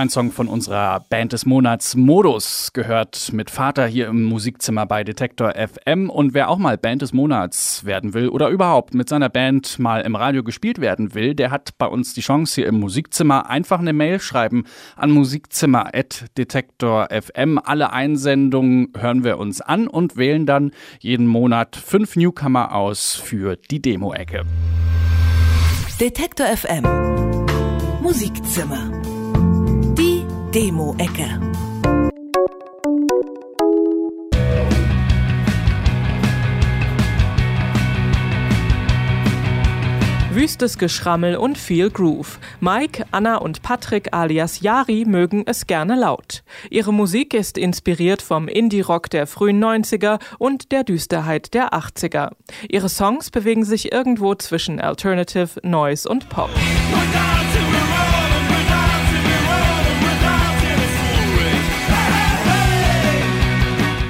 Ein 0.00 0.08
Song 0.08 0.32
von 0.32 0.48
unserer 0.48 1.04
Band 1.10 1.34
des 1.34 1.44
Monats 1.44 1.94
Modus 1.94 2.70
gehört 2.72 3.34
mit 3.34 3.50
Vater 3.50 3.86
hier 3.86 4.08
im 4.08 4.24
Musikzimmer 4.24 4.86
bei 4.86 5.04
Detektor 5.04 5.52
FM. 5.52 6.08
Und 6.08 6.32
wer 6.32 6.48
auch 6.48 6.56
mal 6.56 6.78
Band 6.78 7.02
des 7.02 7.12
Monats 7.12 7.84
werden 7.84 8.14
will 8.14 8.30
oder 8.30 8.48
überhaupt 8.48 8.94
mit 8.94 9.10
seiner 9.10 9.28
Band 9.28 9.78
mal 9.78 10.00
im 10.00 10.16
Radio 10.16 10.42
gespielt 10.42 10.80
werden 10.80 11.12
will, 11.12 11.34
der 11.34 11.50
hat 11.50 11.76
bei 11.76 11.84
uns 11.84 12.14
die 12.14 12.22
Chance 12.22 12.54
hier 12.54 12.66
im 12.66 12.80
Musikzimmer. 12.80 13.50
Einfach 13.50 13.78
eine 13.78 13.92
Mail 13.92 14.20
schreiben 14.20 14.64
an 14.96 15.10
musikzimmer.detektor 15.10 17.08
FM. 17.10 17.60
Alle 17.62 17.92
Einsendungen 17.92 18.94
hören 18.96 19.22
wir 19.22 19.36
uns 19.36 19.60
an 19.60 19.86
und 19.86 20.16
wählen 20.16 20.46
dann 20.46 20.70
jeden 21.00 21.26
Monat 21.26 21.76
fünf 21.76 22.16
Newcomer 22.16 22.74
aus 22.74 23.16
für 23.16 23.56
die 23.56 23.82
Demo-Ecke. 23.82 24.46
Detektor 26.00 26.46
FM 26.46 26.84
Musikzimmer 28.00 28.90
Demo-Ecke. 30.54 31.38
Wüstes 40.32 40.76
Geschrammel 40.76 41.36
und 41.36 41.56
viel 41.56 41.88
Groove. 41.90 42.40
Mike, 42.58 43.04
Anna 43.12 43.36
und 43.36 43.62
Patrick 43.62 44.12
alias 44.12 44.60
Yari 44.60 45.04
mögen 45.06 45.44
es 45.46 45.68
gerne 45.68 45.94
laut. 45.94 46.42
Ihre 46.68 46.92
Musik 46.92 47.32
ist 47.32 47.56
inspiriert 47.56 48.20
vom 48.20 48.48
Indie-Rock 48.48 49.08
der 49.08 49.28
frühen 49.28 49.62
90er 49.62 50.18
und 50.38 50.72
der 50.72 50.82
Düsterheit 50.82 51.54
der 51.54 51.74
80er. 51.74 52.32
Ihre 52.68 52.88
Songs 52.88 53.30
bewegen 53.30 53.64
sich 53.64 53.92
irgendwo 53.92 54.34
zwischen 54.34 54.80
Alternative, 54.80 55.60
Noise 55.62 56.08
und 56.08 56.28
Pop. 56.28 56.50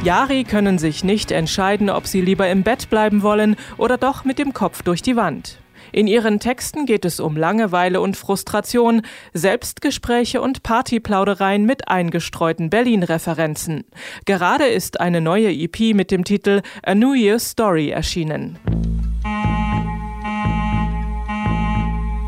Yari 0.03 0.45
können 0.45 0.79
sich 0.79 1.05
nicht 1.05 1.31
entscheiden, 1.31 1.91
ob 1.91 2.07
sie 2.07 2.23
lieber 2.23 2.49
im 2.49 2.63
Bett 2.63 2.89
bleiben 2.89 3.23
wollen 3.23 3.57
oder 3.77 3.99
doch 3.99 4.25
mit 4.25 4.39
dem 4.39 4.55
Kopf 4.55 4.83
durch 4.83 5.03
die 5.03 5.15
Wand. 5.15 5.59
In 5.93 6.07
ihren 6.07 6.41
Texten 6.41 6.87
geht 6.87 7.05
es 7.05 7.21
um 7.21 7.37
Langeweile 7.37 8.01
und 8.01 8.17
Frustration, 8.17 9.03
Selbstgespräche 9.35 10.41
und 10.41 10.63
Partyplaudereien 10.63 11.67
mit 11.67 11.89
eingestreuten 11.89 12.71
Berlin-Referenzen. 12.71 13.85
Gerade 14.25 14.65
ist 14.65 15.01
eine 15.01 15.21
neue 15.21 15.53
EP 15.53 15.95
mit 15.95 16.11
dem 16.11 16.25
Titel 16.25 16.63
A 16.83 16.95
New 16.95 17.13
Year's 17.13 17.51
Story 17.51 17.91
erschienen. 17.91 18.59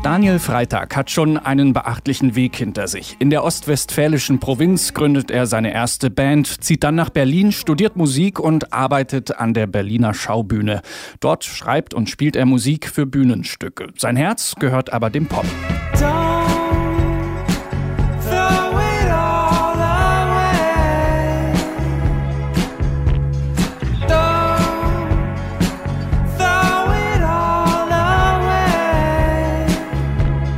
Daniel 0.03 0.37
Freitag 0.37 0.97
hat 0.97 1.09
schon 1.09 1.37
einen 1.37 1.71
beachtlichen 1.71 2.35
Weg 2.35 2.57
hinter 2.57 2.89
sich. 2.89 3.15
In 3.19 3.29
der 3.29 3.45
ostwestfälischen 3.45 4.37
Provinz 4.37 4.93
gründet 4.93 5.31
er 5.31 5.47
seine 5.47 5.73
erste 5.73 6.09
Band, 6.09 6.61
zieht 6.61 6.83
dann 6.83 6.95
nach 6.95 7.09
Berlin, 7.09 7.53
studiert 7.53 7.95
Musik 7.95 8.37
und 8.37 8.73
arbeitet 8.73 9.39
an 9.39 9.53
der 9.53 9.65
Berliner 9.65 10.13
Schaubühne. 10.13 10.81
Dort 11.21 11.45
schreibt 11.45 11.93
und 11.93 12.09
spielt 12.09 12.35
er 12.35 12.45
Musik 12.45 12.89
für 12.89 13.05
Bühnenstücke. 13.05 13.87
Sein 13.97 14.17
Herz 14.17 14.55
gehört 14.59 14.91
aber 14.91 15.09
dem 15.09 15.27
Pop. 15.27 15.45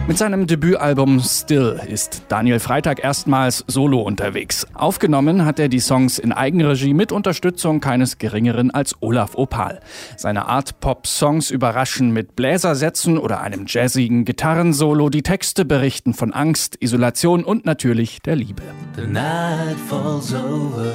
Mit 0.08 0.20
seinem 0.20 0.46
Debütalbum 0.46 1.20
Still 1.20 1.80
ist 1.88 2.22
Daniel 2.28 2.60
Freitag 2.60 3.04
erstmals 3.04 3.66
solo 3.66 4.02
unterwegs. 4.02 4.68
Aufgenommen 4.76 5.46
hat 5.46 5.60
er 5.60 5.68
die 5.68 5.80
Songs 5.80 6.20
in 6.20 6.32
Eigenregie 6.32 6.94
mit 6.94 7.12
Unterstützung 7.12 7.80
keines 7.80 8.20
geringeren 8.20 8.70
als 8.70 8.96
Olaf 9.02 9.34
Opal. 9.34 9.80
Seine 10.16 10.48
Art 10.48 10.80
Pop-Songs 10.80 11.50
überraschen 11.50 12.12
mit 12.12 12.36
Bläsersätzen 12.36 13.18
oder 13.18 13.42
einem 13.42 13.66
jazzigen 13.68 14.26
Gitarrensolo. 14.26 15.10
Die 15.10 15.24
Texte 15.24 15.66
berichten 15.66 16.14
von 16.14 16.34
Angst, 16.34 16.78
Isolation 16.82 17.44
und 17.44 17.66
natürlich 17.66 18.22
der 18.22 18.36
Liebe. 18.36 18.62
The 18.96 19.08
night 19.08 19.78
falls 19.90 20.36
over, 20.36 20.94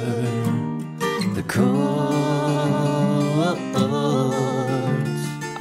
the 1.35 1.43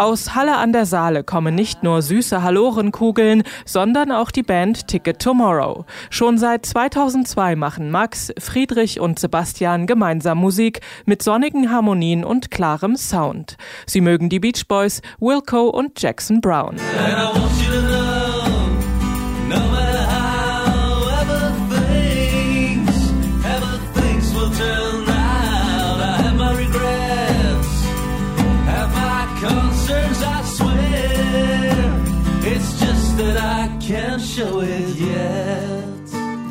aus 0.00 0.34
Halle 0.34 0.56
an 0.56 0.72
der 0.72 0.86
Saale 0.86 1.22
kommen 1.22 1.54
nicht 1.54 1.82
nur 1.82 2.00
süße 2.00 2.42
Hallorenkugeln, 2.42 3.42
sondern 3.66 4.10
auch 4.10 4.30
die 4.30 4.42
Band 4.42 4.88
Ticket 4.88 5.18
Tomorrow. 5.18 5.84
Schon 6.08 6.38
seit 6.38 6.64
2002 6.64 7.54
machen 7.54 7.90
Max, 7.90 8.32
Friedrich 8.38 8.98
und 8.98 9.18
Sebastian 9.18 9.86
gemeinsam 9.86 10.38
Musik 10.38 10.80
mit 11.04 11.22
sonnigen 11.22 11.70
Harmonien 11.70 12.24
und 12.24 12.50
klarem 12.50 12.96
Sound. 12.96 13.58
Sie 13.84 14.00
mögen 14.00 14.30
die 14.30 14.40
Beach 14.40 14.66
Boys, 14.66 15.02
Wilco 15.20 15.68
und 15.68 16.00
Jackson 16.00 16.40
Brown. 16.40 16.76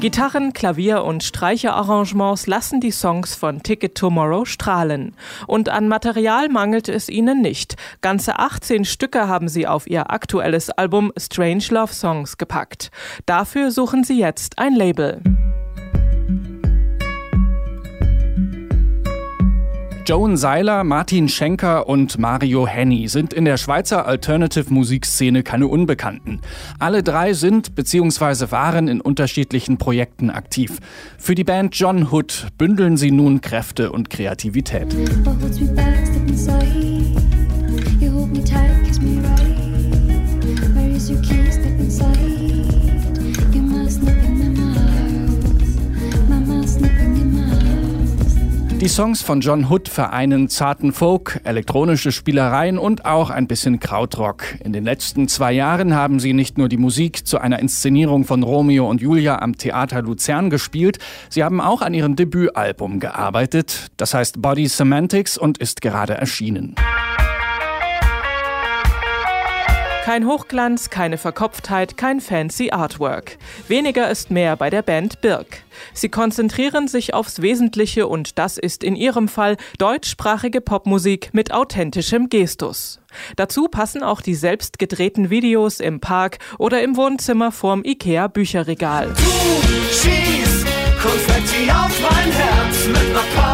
Gitarren, 0.02 0.52
Klavier 0.52 1.06
und 1.06 1.24
Streicherarrangements 1.24 2.48
lassen 2.48 2.82
die 2.82 2.92
Songs 2.92 3.34
von 3.34 3.64
Ticket 3.64 3.96
Tomorrow 3.96 4.44
strahlen. 4.44 5.16
Und 5.48 5.70
an 5.70 5.88
Material 5.88 6.50
mangelt 6.50 6.90
es 6.90 7.08
ihnen 7.08 7.42
nicht. 7.42 7.78
Ganze 8.02 8.40
18 8.40 8.84
Stücke 8.84 9.30
haben 9.30 9.48
sie 9.48 9.68
auf 9.68 9.88
ihr 9.88 10.12
aktuelles 10.12 10.70
Album 10.70 11.14
Strange 11.18 11.64
Love 11.70 11.94
Songs 11.94 12.38
gepackt. 12.38 12.92
Dafür 13.26 13.72
suchen 13.72 14.04
sie 14.04 14.20
jetzt 14.20 14.60
ein 14.60 14.76
Label. 14.76 15.22
Joan 20.10 20.38
Seiler, 20.38 20.84
Martin 20.84 21.30
Schenker 21.30 21.88
und 21.88 22.18
Mario 22.18 22.66
Henny 22.66 23.08
sind 23.08 23.32
in 23.32 23.46
der 23.46 23.58
Schweizer 23.58 24.08
Alternative-Musikszene 24.08 25.44
keine 25.44 25.68
Unbekannten. 25.68 26.42
Alle 26.80 27.04
drei 27.04 27.34
sind 27.34 27.76
bzw. 27.76 28.50
waren 28.50 28.88
in 28.88 29.02
unterschiedlichen 29.02 29.78
Projekten 29.78 30.32
aktiv. 30.32 30.80
Für 31.20 31.36
die 31.36 31.44
Band 31.44 31.76
John 31.76 32.12
Hood 32.12 32.48
bündeln 32.58 32.98
sie 32.98 33.12
nun 33.12 33.42
Kräfte 33.42 33.92
und 33.92 34.10
Kreativität. 34.10 34.96
Die 48.80 48.88
Songs 48.88 49.22
von 49.22 49.42
John 49.42 49.70
Hood 49.70 49.90
vereinen 49.90 50.48
zarten 50.48 50.94
Folk, 50.94 51.42
elektronische 51.44 52.14
Spielereien 52.14 52.78
und 52.78 53.04
auch 53.04 53.30
ein 53.30 53.46
bisschen 53.46 53.82
Krautrock. 53.82 54.56
In 54.64 54.72
den 54.72 54.86
letzten 54.86 55.28
zwei 55.28 55.52
Jahren 55.52 55.94
haben 55.94 56.22
sie 56.22 56.32
nicht 56.32 56.58
nur 56.58 56.70
die 56.70 56.78
Musik 56.78 57.28
zu 57.28 57.40
einer 57.40 57.60
Inszenierung 57.60 58.24
von 58.24 58.42
Romeo 58.42 58.90
und 58.90 59.02
Julia 59.02 59.40
am 59.42 59.58
Theater 59.58 60.02
Luzern 60.02 60.50
gespielt, 60.50 60.98
sie 61.28 61.44
haben 61.44 61.60
auch 61.60 61.82
an 61.82 61.94
ihrem 61.94 62.16
Debütalbum 62.16 63.02
gearbeitet. 63.02 63.92
Das 63.98 64.14
heißt 64.14 64.42
Body 64.42 64.70
Semantics 64.70 65.38
und 65.38 65.58
ist 65.58 65.82
gerade 65.82 66.14
erschienen. 66.14 66.76
Kein 70.10 70.26
Hochglanz, 70.26 70.90
keine 70.90 71.20
Verkopftheit, 71.20 71.96
kein 71.96 72.20
fancy 72.20 72.72
Artwork. 72.72 73.38
Weniger 73.68 74.10
ist 74.10 74.32
mehr 74.32 74.56
bei 74.56 74.72
der 74.72 74.82
Band 74.82 75.22
Birk. 75.22 75.62
Sie 75.94 76.10
konzentrieren 76.10 76.88
sich 76.88 77.14
aufs 77.14 77.44
Wesentliche 77.44 78.08
und 78.08 78.40
das 78.40 78.58
ist 78.58 78.84
in 78.84 78.96
ihrem 78.96 79.28
Fall 79.28 79.56
deutschsprachige 79.78 80.62
Popmusik 80.62 81.30
mit 81.34 81.54
authentischem 81.54 82.28
Gestus. 82.28 83.00
Dazu 83.36 83.68
passen 83.68 84.02
auch 84.02 84.22
die 84.22 84.34
selbst 84.34 84.80
gedrehten 84.80 85.30
Videos 85.30 85.80
im 85.80 86.00
Park 86.00 86.40
oder 86.58 86.82
im 86.82 86.98
Wohnzimmer 86.98 87.52
vorm 87.52 87.84
Ikea 87.84 88.30
Bücherregal. 88.30 89.14
Du 89.14 89.94
schießt 89.94 90.66
auf 91.72 92.02
mein 92.02 92.32
Herz 92.32 92.88
mit 92.88 93.14
ner 93.14 93.49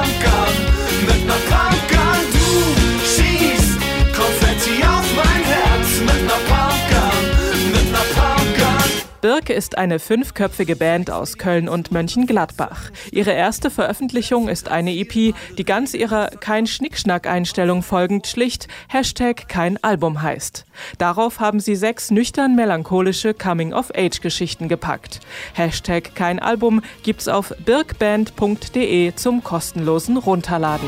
Birke 9.25 9.53
ist 9.53 9.79
eine 9.79 9.97
fünfköpfige 9.97 10.75
Band 10.75 11.09
aus 11.09 11.39
Köln 11.39 11.67
und 11.67 11.91
Mönchengladbach. 11.91 12.91
Ihre 13.11 13.31
erste 13.31 13.71
Veröffentlichung 13.71 14.47
ist 14.49 14.69
eine 14.69 14.95
EP, 14.95 15.33
die 15.57 15.65
ganz 15.65 15.95
ihrer 15.95 16.27
kein 16.27 16.67
Schnickschnack-Einstellung 16.67 17.81
folgend 17.81 18.27
schlicht 18.27 18.67
Hashtag 18.88 19.49
kein 19.49 19.83
Album 19.83 20.21
heißt. 20.21 20.67
Darauf 20.99 21.39
haben 21.39 21.59
sie 21.59 21.75
sechs 21.75 22.11
nüchtern 22.11 22.55
melancholische 22.55 23.33
Coming-of-Age-Geschichten 23.33 24.67
gepackt. 24.67 25.21
Hashtag 25.55 26.13
kein 26.13 26.38
Album 26.38 26.83
gibt's 27.01 27.27
auf 27.27 27.51
birkband.de 27.65 29.15
zum 29.15 29.43
kostenlosen 29.43 30.17
Runterladen. 30.17 30.88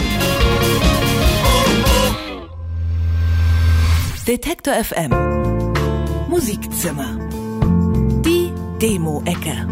Detektor 4.27 4.75
FM 4.75 5.09
Musikzimmer. 6.29 7.26
Demo-Ecke. 8.81 9.65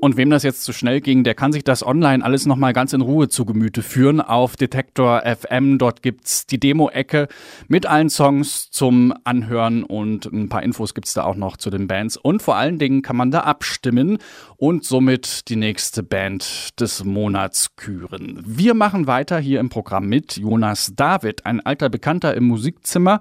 Und 0.00 0.16
wem 0.16 0.30
das 0.30 0.42
jetzt 0.42 0.64
zu 0.64 0.72
schnell 0.72 1.00
ging, 1.00 1.22
der 1.22 1.36
kann 1.36 1.52
sich 1.52 1.62
das 1.62 1.86
online 1.86 2.24
alles 2.24 2.44
nochmal 2.44 2.72
ganz 2.72 2.92
in 2.92 3.02
Ruhe 3.02 3.28
zu 3.28 3.44
Gemüte 3.44 3.82
führen 3.82 4.20
auf 4.20 4.56
Detektor 4.56 5.22
FM. 5.24 5.78
Dort 5.78 6.02
gibt's 6.02 6.46
die 6.46 6.58
Demo-Ecke 6.58 7.28
mit 7.68 7.86
allen 7.86 8.10
Songs 8.10 8.68
zum 8.70 9.14
Anhören 9.22 9.84
und 9.84 10.26
ein 10.26 10.48
paar 10.48 10.64
Infos 10.64 10.94
gibt's 10.94 11.14
da 11.14 11.22
auch 11.22 11.36
noch 11.36 11.56
zu 11.56 11.70
den 11.70 11.86
Bands. 11.86 12.16
Und 12.16 12.42
vor 12.42 12.56
allen 12.56 12.80
Dingen 12.80 13.02
kann 13.02 13.16
man 13.16 13.30
da 13.30 13.40
abstimmen 13.40 14.18
und 14.56 14.84
somit 14.84 15.48
die 15.48 15.56
nächste 15.56 16.02
Band 16.02 16.80
des 16.80 17.04
Monats 17.04 17.76
küren. 17.76 18.42
Wir 18.44 18.74
machen 18.74 19.06
weiter 19.06 19.38
hier 19.38 19.60
im 19.60 19.68
Programm 19.68 20.08
mit 20.08 20.36
Jonas 20.36 20.94
David, 20.96 21.46
ein 21.46 21.64
alter 21.64 21.88
Bekannter 21.88 22.34
im 22.34 22.48
Musikzimmer 22.48 23.20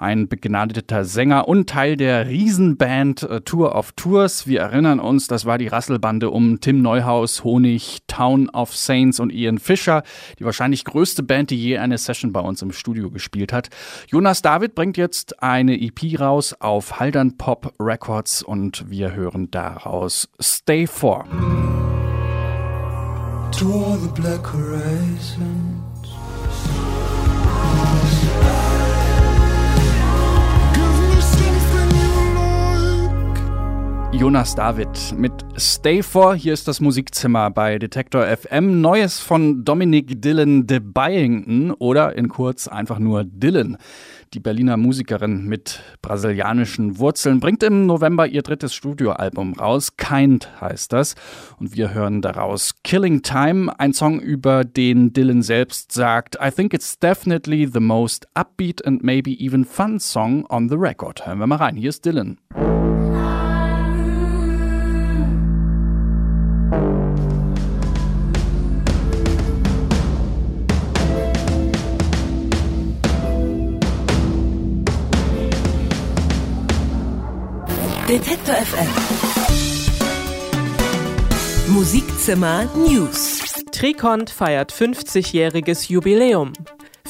ein 0.00 0.28
begnadeter 0.28 1.04
Sänger 1.04 1.46
und 1.46 1.68
Teil 1.68 1.96
der 1.96 2.26
Riesenband 2.26 3.22
äh, 3.22 3.40
Tour 3.42 3.74
of 3.76 3.92
Tours. 3.92 4.46
Wir 4.46 4.60
erinnern 4.60 4.98
uns, 4.98 5.26
das 5.26 5.44
war 5.44 5.58
die 5.58 5.68
Rasselbande 5.68 6.30
um 6.30 6.60
Tim 6.60 6.80
Neuhaus, 6.80 7.44
Honig, 7.44 7.98
Town 8.06 8.48
of 8.48 8.74
Saints 8.74 9.20
und 9.20 9.30
Ian 9.30 9.58
Fischer, 9.58 10.02
die 10.38 10.44
wahrscheinlich 10.44 10.84
größte 10.86 11.22
Band, 11.22 11.50
die 11.50 11.62
je 11.62 11.78
eine 11.78 11.98
Session 11.98 12.32
bei 12.32 12.40
uns 12.40 12.62
im 12.62 12.72
Studio 12.72 13.10
gespielt 13.10 13.52
hat. 13.52 13.68
Jonas 14.08 14.40
David 14.40 14.74
bringt 14.74 14.96
jetzt 14.96 15.42
eine 15.42 15.78
EP 15.78 16.18
raus 16.18 16.56
auf 16.58 16.98
Haldern 16.98 17.36
Pop 17.36 17.74
Records 17.78 18.42
und 18.42 18.88
wir 18.88 19.12
hören 19.14 19.50
daraus 19.50 20.30
Stay 20.40 20.86
For. 20.86 21.26
To 23.52 23.66
all 23.66 23.98
the 23.98 24.08
black 24.14 24.46
horizons. 24.46 25.79
Jonas 34.12 34.56
David 34.56 35.14
mit 35.16 35.32
Stay 35.56 36.02
For. 36.02 36.34
Hier 36.34 36.52
ist 36.52 36.66
das 36.66 36.80
Musikzimmer 36.80 37.48
bei 37.50 37.78
Detektor 37.78 38.26
FM. 38.26 38.80
Neues 38.80 39.20
von 39.20 39.64
Dominic 39.64 40.20
Dylan 40.20 40.66
de 40.66 40.80
Byington 40.80 41.70
oder 41.70 42.16
in 42.16 42.28
kurz 42.28 42.66
einfach 42.66 42.98
nur 42.98 43.22
Dylan. 43.24 43.78
Die 44.34 44.40
Berliner 44.40 44.76
Musikerin 44.76 45.46
mit 45.46 45.80
brasilianischen 46.02 46.98
Wurzeln 46.98 47.38
bringt 47.38 47.62
im 47.62 47.86
November 47.86 48.26
ihr 48.26 48.42
drittes 48.42 48.74
Studioalbum 48.74 49.54
raus. 49.54 49.96
Kind 49.96 50.60
heißt 50.60 50.92
das. 50.92 51.14
Und 51.58 51.76
wir 51.76 51.94
hören 51.94 52.20
daraus 52.20 52.74
Killing 52.82 53.22
Time, 53.22 53.72
ein 53.78 53.92
Song, 53.92 54.18
über 54.18 54.64
den 54.64 55.12
Dylan 55.12 55.42
selbst 55.42 55.92
sagt, 55.92 56.36
I 56.44 56.50
think 56.50 56.74
it's 56.74 56.98
definitely 56.98 57.66
the 57.72 57.80
most 57.80 58.26
upbeat 58.34 58.84
and 58.84 59.04
maybe 59.04 59.40
even 59.40 59.64
fun 59.64 60.00
song 60.00 60.44
on 60.48 60.68
the 60.68 60.76
record. 60.76 61.24
Hören 61.24 61.38
wir 61.38 61.46
mal 61.46 61.56
rein. 61.56 61.76
Hier 61.76 61.90
ist 61.90 62.04
Dylan. 62.04 62.38
Detektor 78.10 78.54
FM. 78.56 78.90
Musikzimmer 81.68 82.68
News. 82.74 83.38
Trikont 83.70 84.30
feiert 84.30 84.72
50-jähriges 84.72 85.88
Jubiläum. 85.88 86.52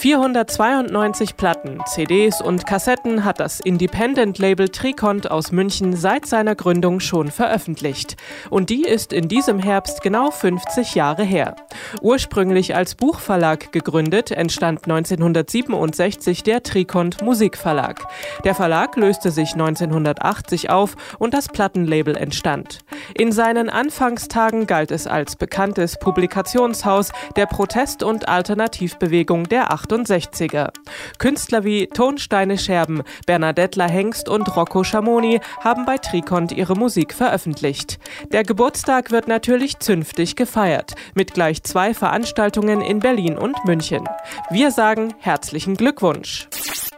492 0.01 1.37
Platten, 1.37 1.79
CDs 1.85 2.41
und 2.41 2.65
Kassetten 2.65 3.23
hat 3.27 3.39
das 3.39 3.61
Independent-Label 3.61 4.71
Trikont 4.71 5.31
aus 5.31 5.53
München 5.53 5.95
seit 5.95 6.25
seiner 6.25 6.55
Gründung 6.55 7.01
schon 7.01 7.31
veröffentlicht. 7.31 8.17
Und 8.49 8.71
die 8.71 8.85
ist 8.85 9.13
in 9.13 9.29
diesem 9.29 9.59
Herbst 9.59 10.01
genau 10.01 10.31
50 10.31 10.95
Jahre 10.95 11.23
her. 11.23 11.55
Ursprünglich 12.01 12.75
als 12.75 12.95
Buchverlag 12.95 13.73
gegründet, 13.73 14.31
entstand 14.31 14.85
1967 14.85 16.45
der 16.45 16.63
Trikont 16.63 17.21
Musikverlag. 17.21 18.03
Der 18.45 18.55
Verlag 18.55 18.97
löste 18.97 19.31
sich 19.31 19.53
1980 19.53 20.71
auf 20.71 20.97
und 21.19 21.35
das 21.35 21.49
Plattenlabel 21.49 22.17
entstand. 22.17 22.79
In 23.15 23.33
seinen 23.33 23.69
Anfangstagen 23.69 24.67
galt 24.67 24.93
es 24.93 25.07
als 25.07 25.37
bekanntes 25.37 25.99
Publikationshaus 25.99 27.11
der 27.37 27.45
Protest- 27.45 28.03
und 28.03 28.31
Alternativbewegung 28.31 29.45
der 29.45 29.71
68er. 29.93 30.71
Künstler 31.19 31.65
wie 31.65 31.87
Tonsteine 31.87 32.59
Scherben, 32.59 33.03
Bernadettler 33.27 33.89
Hengst 33.89 34.29
und 34.29 34.57
Rocco 34.57 34.85
Schamoni 34.85 35.41
haben 35.61 35.85
bei 35.85 35.99
Trikont 35.99 36.53
ihre 36.53 36.75
Musik 36.75 37.13
veröffentlicht. 37.13 37.99
Der 38.33 38.45
Geburtstag 38.45 39.11
wird 39.11 39.29
natürlich 39.29 39.79
zünftig 39.79 40.37
gefeiert, 40.37 40.95
mit 41.15 41.35
gleich 41.35 41.63
zwei 41.63 41.95
Veranstaltungen 41.95 42.81
in 42.81 43.01
Berlin 43.01 43.37
und 43.37 43.65
München. 43.65 44.09
Wir 44.51 44.71
sagen 44.71 45.15
herzlichen 45.19 45.77
Glückwunsch. 45.77 46.49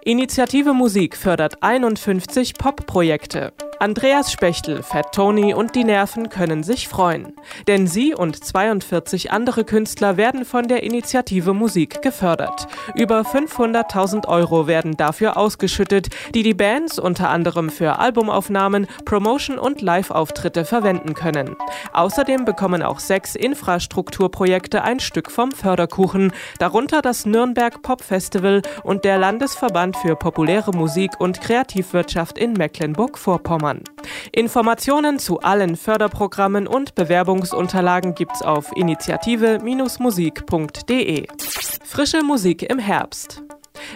Initiative 0.04 0.72
Musik 0.72 1.16
fördert 1.16 1.62
51 1.62 2.54
Pop-Projekte. 2.54 3.52
Andreas 3.82 4.30
Spechtel, 4.30 4.84
Fat 4.84 5.12
Tony 5.12 5.54
und 5.54 5.74
die 5.74 5.82
Nerven 5.82 6.28
können 6.28 6.62
sich 6.62 6.86
freuen. 6.86 7.32
Denn 7.66 7.88
sie 7.88 8.14
und 8.14 8.44
42 8.44 9.32
andere 9.32 9.64
Künstler 9.64 10.16
werden 10.16 10.44
von 10.44 10.68
der 10.68 10.84
Initiative 10.84 11.52
Musik 11.52 12.00
gefördert. 12.00 12.68
Über 12.94 13.22
500.000 13.22 14.28
Euro 14.28 14.68
werden 14.68 14.96
dafür 14.96 15.36
ausgeschüttet, 15.36 16.10
die 16.32 16.44
die 16.44 16.54
Bands 16.54 17.00
unter 17.00 17.28
anderem 17.30 17.70
für 17.70 17.98
Albumaufnahmen, 17.98 18.86
Promotion 19.04 19.58
und 19.58 19.80
Live-Auftritte 19.80 20.64
verwenden 20.64 21.14
können. 21.14 21.56
Außerdem 21.92 22.44
bekommen 22.44 22.84
auch 22.84 23.00
sechs 23.00 23.34
Infrastrukturprojekte 23.34 24.84
ein 24.84 25.00
Stück 25.00 25.28
vom 25.28 25.50
Förderkuchen, 25.50 26.32
darunter 26.60 27.02
das 27.02 27.26
Nürnberg 27.26 27.82
Pop 27.82 28.04
Festival 28.04 28.62
und 28.84 29.04
der 29.04 29.18
Landesverband 29.18 29.96
für 29.96 30.14
populäre 30.14 30.70
Musik 30.70 31.18
und 31.18 31.40
Kreativwirtschaft 31.40 32.38
in 32.38 32.52
Mecklenburg-Vorpommern. 32.52 33.71
Informationen 34.32 35.18
zu 35.18 35.40
allen 35.40 35.76
Förderprogrammen 35.76 36.66
und 36.66 36.94
Bewerbungsunterlagen 36.94 38.14
gibt's 38.14 38.40
auf 38.42 38.70
initiative-musik.de. 38.76 41.26
Frische 41.84 42.22
Musik 42.22 42.62
im 42.62 42.78
Herbst. 42.78 43.42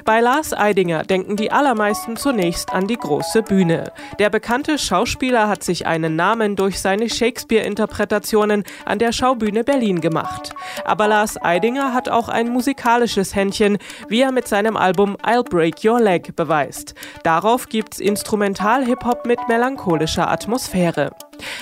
Bei 0.05 0.21
Lars 0.21 0.53
Eidinger 0.53 1.05
denken 1.05 1.37
die 1.37 1.53
allermeisten 1.53 2.17
zunächst 2.17 2.73
an 2.73 2.87
die 2.87 2.97
große 2.97 3.43
Bühne. 3.43 3.93
Der 4.19 4.31
bekannte 4.31 4.79
Schauspieler 4.79 5.49
hat 5.49 5.65
sich 5.65 5.87
einen 5.87 6.17
Namen 6.17 6.57
durch 6.57 6.81
seine 6.81 7.09
Shakespeare-Interpretationen 7.09 8.65
an 8.85 8.99
der 8.99 9.13
Schaubühne 9.13 9.65
Berlin 9.65 10.01
gemacht. 10.01 10.55
Aber 10.85 11.09
Lars 11.09 11.41
Eidinger 11.43 11.93
hat 11.93 12.09
auch 12.09 12.29
ein 12.29 12.49
musikalisches 12.49 13.35
Händchen, 13.35 13.79
wie 14.09 14.21
er 14.21 14.33
mit 14.33 14.49
seinem 14.49 14.77
Album 14.77 15.17
I'll 15.17 15.49
Break 15.49 15.85
Your 15.85 16.01
Leg 16.01 16.37
beweist. 16.37 16.95
Darauf 17.23 17.69
gibt's 17.69 17.99
Instrumental-Hip-Hop 17.99 19.27
mit 19.27 19.39
melancholischer 19.49 20.31
Atmosphäre. 20.31 21.11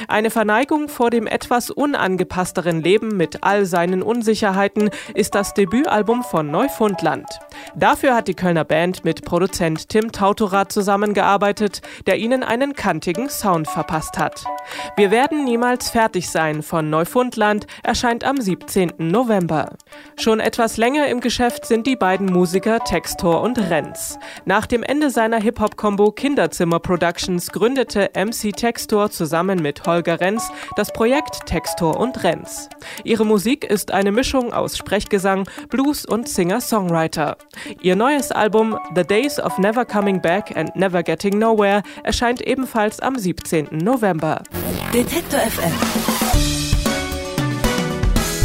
Eine 0.09 0.31
Verneigung 0.31 0.89
vor 0.89 1.11
dem 1.11 1.27
etwas 1.27 1.71
unangepassteren 1.71 2.81
Leben 2.81 3.17
mit 3.17 3.43
all 3.43 3.67
seinen 3.67 4.03
Unsicherheiten 4.03 4.91
ist 5.15 5.35
das 5.35 5.55
Debütalbum 5.55 6.23
von 6.23 6.51
Neufundland. 6.51 7.27
Dafür 7.75 8.15
hat 8.15 8.29
die 8.29 8.35
Kölner 8.35 8.65
Band 8.65 9.05
mit 9.05 9.25
Produzent 9.25 9.89
Tim 9.89 10.13
Tautorat 10.13 10.73
zusammengearbeitet, 10.73 11.83
der 12.07 12.19
ihnen 12.19 12.43
einen 12.43 12.75
kantigen 12.75 13.29
Sound 13.29 13.69
verpasst 13.69 14.19
hat. 14.19 14.45
Wir 14.97 15.11
werden 15.11 15.45
niemals 15.45 15.91
fertig 15.91 16.31
sein 16.31 16.63
von 16.63 16.91
Neufundland 16.91 17.67
erscheint 17.83 18.25
am 18.25 18.41
17. 18.41 18.93
November. 18.99 19.77
Schon 20.17 20.41
etwas 20.41 20.77
länger 20.77 21.09
im 21.09 21.21
Geschäft 21.21 21.67
sind 21.67 21.87
die 21.87 21.97
beiden 21.97 22.27
Musiker 22.27 22.81
Textor 22.81 23.41
und 23.43 23.59
Renz. 23.59 24.19
Nach 24.45 24.67
dem 24.67 24.83
Ende 24.83 25.11
seiner 25.11 25.41
Hip-Hop-Kombo 25.41 26.13
Kinderzimmer 26.13 26.81
Productions 26.81 27.51
gründete 27.51 28.11
MC 28.15 28.53
Textor 28.55 29.11
zusammen 29.11 29.61
mit 29.61 29.85
Holger 29.87 30.21
Renz 30.21 30.51
das 30.77 30.93
Projekt 30.93 31.47
Textor 31.47 31.99
und 31.99 32.23
Renz. 32.23 32.69
Ihre 33.05 33.25
Musik 33.25 33.65
ist 33.65 33.93
eine 33.93 34.13
Mischung 34.13 34.53
aus 34.53 34.77
Sprechgesang, 34.77 35.49
Blues 35.71 36.05
und 36.07 36.29
Singer-Songwriter. 36.29 37.37
Ihr 37.81 37.97
neues 37.97 38.31
Album 38.31 38.79
The 38.95 39.05
Days 39.05 39.41
of 39.41 39.59
Never 39.59 39.85
Coming 39.85 40.21
Back 40.21 40.57
and 40.57 40.75
Never 40.77 41.03
Getting 41.03 41.39
Nowhere 41.39 41.83
erscheint 42.03 42.41
ebenfalls 42.41 43.01
am 43.01 43.19
17. 43.19 43.69
November. 43.73 44.43
Detektor 44.93 45.41
FM. 45.41 45.73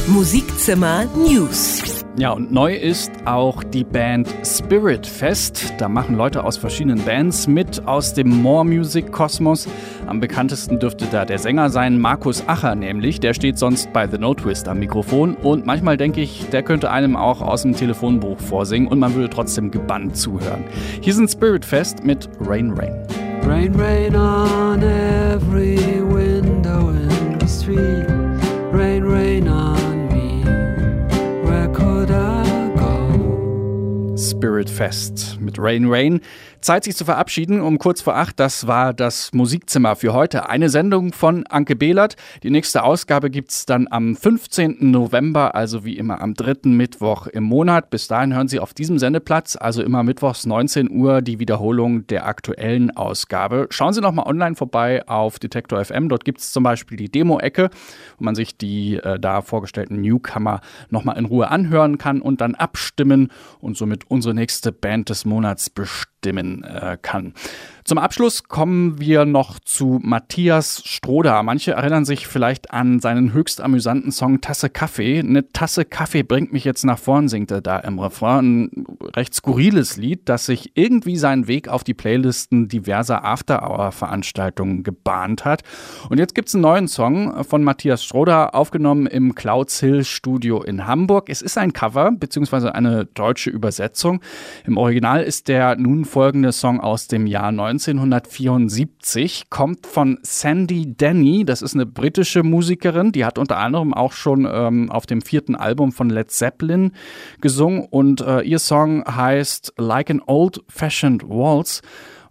Musikzimmer 0.07 1.05
News. 1.15 1.83
Ja, 2.17 2.31
und 2.31 2.51
neu 2.51 2.75
ist 2.75 3.11
auch 3.25 3.63
die 3.63 3.83
Band 3.83 4.27
Spirit 4.43 5.05
Fest. 5.05 5.73
Da 5.77 5.87
machen 5.87 6.17
Leute 6.17 6.43
aus 6.43 6.57
verschiedenen 6.57 7.05
Bands 7.05 7.47
mit 7.47 7.87
aus 7.87 8.13
dem 8.13 8.27
More 8.41 8.65
Music 8.65 9.11
Kosmos. 9.11 9.67
Am 10.07 10.19
bekanntesten 10.19 10.79
dürfte 10.79 11.05
da 11.09 11.23
der 11.23 11.39
Sänger 11.39 11.69
sein, 11.69 11.99
Markus 11.99 12.45
Acher 12.47 12.75
nämlich. 12.75 13.19
Der 13.19 13.33
steht 13.33 13.57
sonst 13.57 13.93
bei 13.93 14.07
The 14.07 14.17
No 14.17 14.33
Twist 14.33 14.67
am 14.67 14.79
Mikrofon. 14.79 15.35
Und 15.35 15.65
manchmal 15.65 15.95
denke 15.95 16.21
ich, 16.21 16.49
der 16.49 16.63
könnte 16.63 16.91
einem 16.91 17.15
auch 17.15 17.41
aus 17.41 17.61
dem 17.61 17.75
Telefonbuch 17.75 18.39
vorsingen 18.39 18.89
und 18.89 18.99
man 18.99 19.13
würde 19.13 19.29
trotzdem 19.29 19.71
gebannt 19.71 20.17
zuhören. 20.17 20.65
Hier 21.01 21.13
sind 21.13 21.29
Spirit 21.29 21.63
Fest 21.63 22.03
mit 22.03 22.27
Rain 22.41 22.71
Rain. 22.71 23.07
Rain, 23.43 23.73
rain 23.75 24.15
on 24.15 24.83
every 24.83 25.98
street. 27.69 28.05
Rain, 28.71 29.03
rain 29.03 29.47
on 29.47 30.07
me. 30.09 30.43
Where 31.47 31.67
could 31.69 32.11
I 32.11 32.69
go? 32.75 34.15
Spirit 34.15 34.69
Fest 34.69 35.39
mit 35.39 35.57
Rain 35.57 35.87
Rain. 35.87 36.21
Zeit, 36.61 36.83
sich 36.83 36.95
zu 36.95 37.05
verabschieden 37.05 37.61
um 37.61 37.79
kurz 37.79 38.01
vor 38.01 38.15
acht. 38.15 38.39
Das 38.39 38.67
war 38.67 38.93
das 38.93 39.31
Musikzimmer 39.33 39.95
für 39.95 40.13
heute. 40.13 40.49
Eine 40.49 40.69
Sendung 40.69 41.13
von 41.13 41.47
Anke 41.47 41.75
Behlert. 41.75 42.17
Die 42.43 42.49
nächste 42.49 42.83
Ausgabe 42.83 43.29
gibt's 43.29 43.65
dann 43.65 43.87
am 43.89 44.15
15. 44.15 44.91
November, 44.91 45.55
also 45.55 45.85
wie 45.85 45.97
immer 45.97 46.21
am 46.21 46.33
dritten 46.33 46.75
Mittwoch 46.75 47.27
im 47.27 47.43
Monat. 47.43 47.89
Bis 47.89 48.07
dahin 48.07 48.33
hören 48.33 48.49
Sie 48.49 48.59
auf 48.59 48.73
diesem 48.73 48.99
Sendeplatz, 48.99 49.55
also 49.55 49.81
immer 49.81 50.03
mittwochs 50.03 50.45
19 50.45 50.91
Uhr, 50.91 51.21
die 51.21 51.39
Wiederholung 51.39 52.05
der 52.07 52.25
aktuellen 52.25 52.91
Ausgabe. 52.91 53.67
Schauen 53.69 53.93
Sie 53.93 54.01
nochmal 54.01 54.27
online 54.27 54.55
vorbei 54.55 55.07
auf 55.07 55.39
Detektor 55.39 55.83
FM. 55.83 56.09
Dort 56.09 56.25
gibt's 56.25 56.51
zum 56.51 56.63
Beispiel 56.63 56.97
die 56.97 57.09
Demo-Ecke, 57.09 57.69
wo 58.17 58.23
man 58.25 58.35
sich 58.35 58.57
die 58.57 58.95
äh, 58.95 59.17
da 59.17 59.41
vorgestellten 59.41 60.01
Newcomer 60.01 60.59
nochmal 60.89 61.17
in 61.17 61.25
Ruhe 61.25 61.49
anhören 61.49 61.97
kann 61.97 62.21
und 62.21 62.41
dann 62.41 62.55
abstimmen 62.55 63.31
und 63.59 63.77
somit 63.77 64.09
unsere 64.09 64.33
nächste 64.33 64.73
Band 64.73 65.09
des 65.09 65.23
Monats 65.23 65.69
bestimmen 65.69 66.48
äh, 66.63 66.97
kann. 67.01 67.33
Zum 67.89 67.97
Abschluss 67.97 68.43
kommen 68.43 68.99
wir 68.99 69.25
noch 69.25 69.57
zu 69.57 69.99
Matthias 70.03 70.83
Stroder. 70.85 71.41
Manche 71.41 71.71
erinnern 71.71 72.05
sich 72.05 72.27
vielleicht 72.27 72.69
an 72.69 72.99
seinen 72.99 73.33
höchst 73.33 73.61
amüsanten 73.61 74.11
Song 74.11 74.41
Tasse 74.41 74.69
Kaffee. 74.69 75.17
Eine 75.17 75.51
Tasse 75.51 75.85
Kaffee 75.85 76.21
bringt 76.21 76.53
mich 76.53 76.65
jetzt 76.65 76.85
nach 76.85 76.99
vorn, 76.99 77.29
singt 77.29 77.49
er 77.49 77.61
da 77.61 77.79
im 77.79 77.97
Refrain. 77.97 78.69
Ein 78.69 78.85
recht 79.15 79.33
skurriles 79.33 79.97
Lied, 79.97 80.29
das 80.29 80.45
sich 80.45 80.73
irgendwie 80.75 81.17
seinen 81.17 81.47
Weg 81.47 81.67
auf 81.67 81.83
die 81.83 81.95
Playlisten 81.95 82.67
diverser 82.67 83.25
After-Hour-Veranstaltungen 83.25 84.83
gebahnt 84.83 85.43
hat. 85.43 85.63
Und 86.09 86.19
jetzt 86.19 86.35
gibt's 86.35 86.53
einen 86.53 86.61
neuen 86.61 86.87
Song 86.87 87.43
von 87.43 87.63
Matthias 87.63 88.03
Stroder, 88.03 88.53
aufgenommen 88.53 89.07
im 89.07 89.33
Clouds 89.33 89.79
Hill 89.79 90.03
Studio 90.03 90.61
in 90.61 90.85
Hamburg. 90.85 91.27
Es 91.27 91.41
ist 91.41 91.57
ein 91.57 91.73
Cover, 91.73 92.11
beziehungsweise 92.11 92.75
eine 92.75 93.05
deutsche 93.05 93.49
Übersetzung. 93.49 94.21
Im 94.67 94.77
Original 94.77 95.23
ist 95.23 95.47
der 95.47 95.75
nun 95.75 96.05
folgende 96.05 96.51
Song 96.51 96.79
aus 96.79 97.07
dem 97.07 97.25
Jahr 97.25 97.51
1974, 97.87 99.49
kommt 99.49 99.87
von 99.87 100.19
Sandy 100.21 100.95
Denny. 100.95 101.45
Das 101.45 101.61
ist 101.61 101.73
eine 101.73 101.85
britische 101.85 102.43
Musikerin, 102.43 103.11
die 103.11 103.25
hat 103.25 103.37
unter 103.37 103.57
anderem 103.57 103.93
auch 103.93 104.11
schon 104.11 104.47
ähm, 104.51 104.91
auf 104.91 105.05
dem 105.05 105.21
vierten 105.21 105.55
Album 105.55 105.91
von 105.91 106.09
Led 106.09 106.31
Zeppelin 106.31 106.91
gesungen 107.41 107.87
und 107.89 108.21
äh, 108.21 108.41
ihr 108.41 108.59
Song 108.59 109.03
heißt 109.05 109.73
Like 109.77 110.09
an 110.09 110.21
Old 110.25 110.61
Fashioned 110.67 111.27
Waltz. 111.27 111.81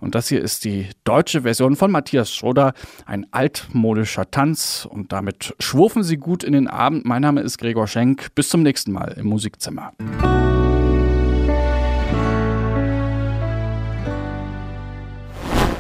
Und 0.01 0.15
das 0.15 0.29
hier 0.29 0.41
ist 0.41 0.65
die 0.65 0.87
deutsche 1.05 1.43
Version 1.43 1.75
von 1.75 1.91
Matthias 1.91 2.33
Schroeder, 2.33 2.73
ein 3.05 3.27
altmodischer 3.33 4.31
Tanz. 4.31 4.87
Und 4.89 5.13
damit 5.13 5.55
schwurfen 5.59 6.05
Sie 6.05 6.19
gut 6.19 6.45
in 6.45 6.53
den 6.53 6.69
Abend. 6.69 7.05
Mein 7.05 7.23
Name 7.23 7.41
ist 7.41 7.59
Gregor 7.59 7.89
Schenk. 7.89 8.35
Bis 8.35 8.49
zum 8.49 8.63
nächsten 8.63 8.93
Mal 8.93 9.15
im 9.19 9.27
Musikzimmer. 9.27 9.93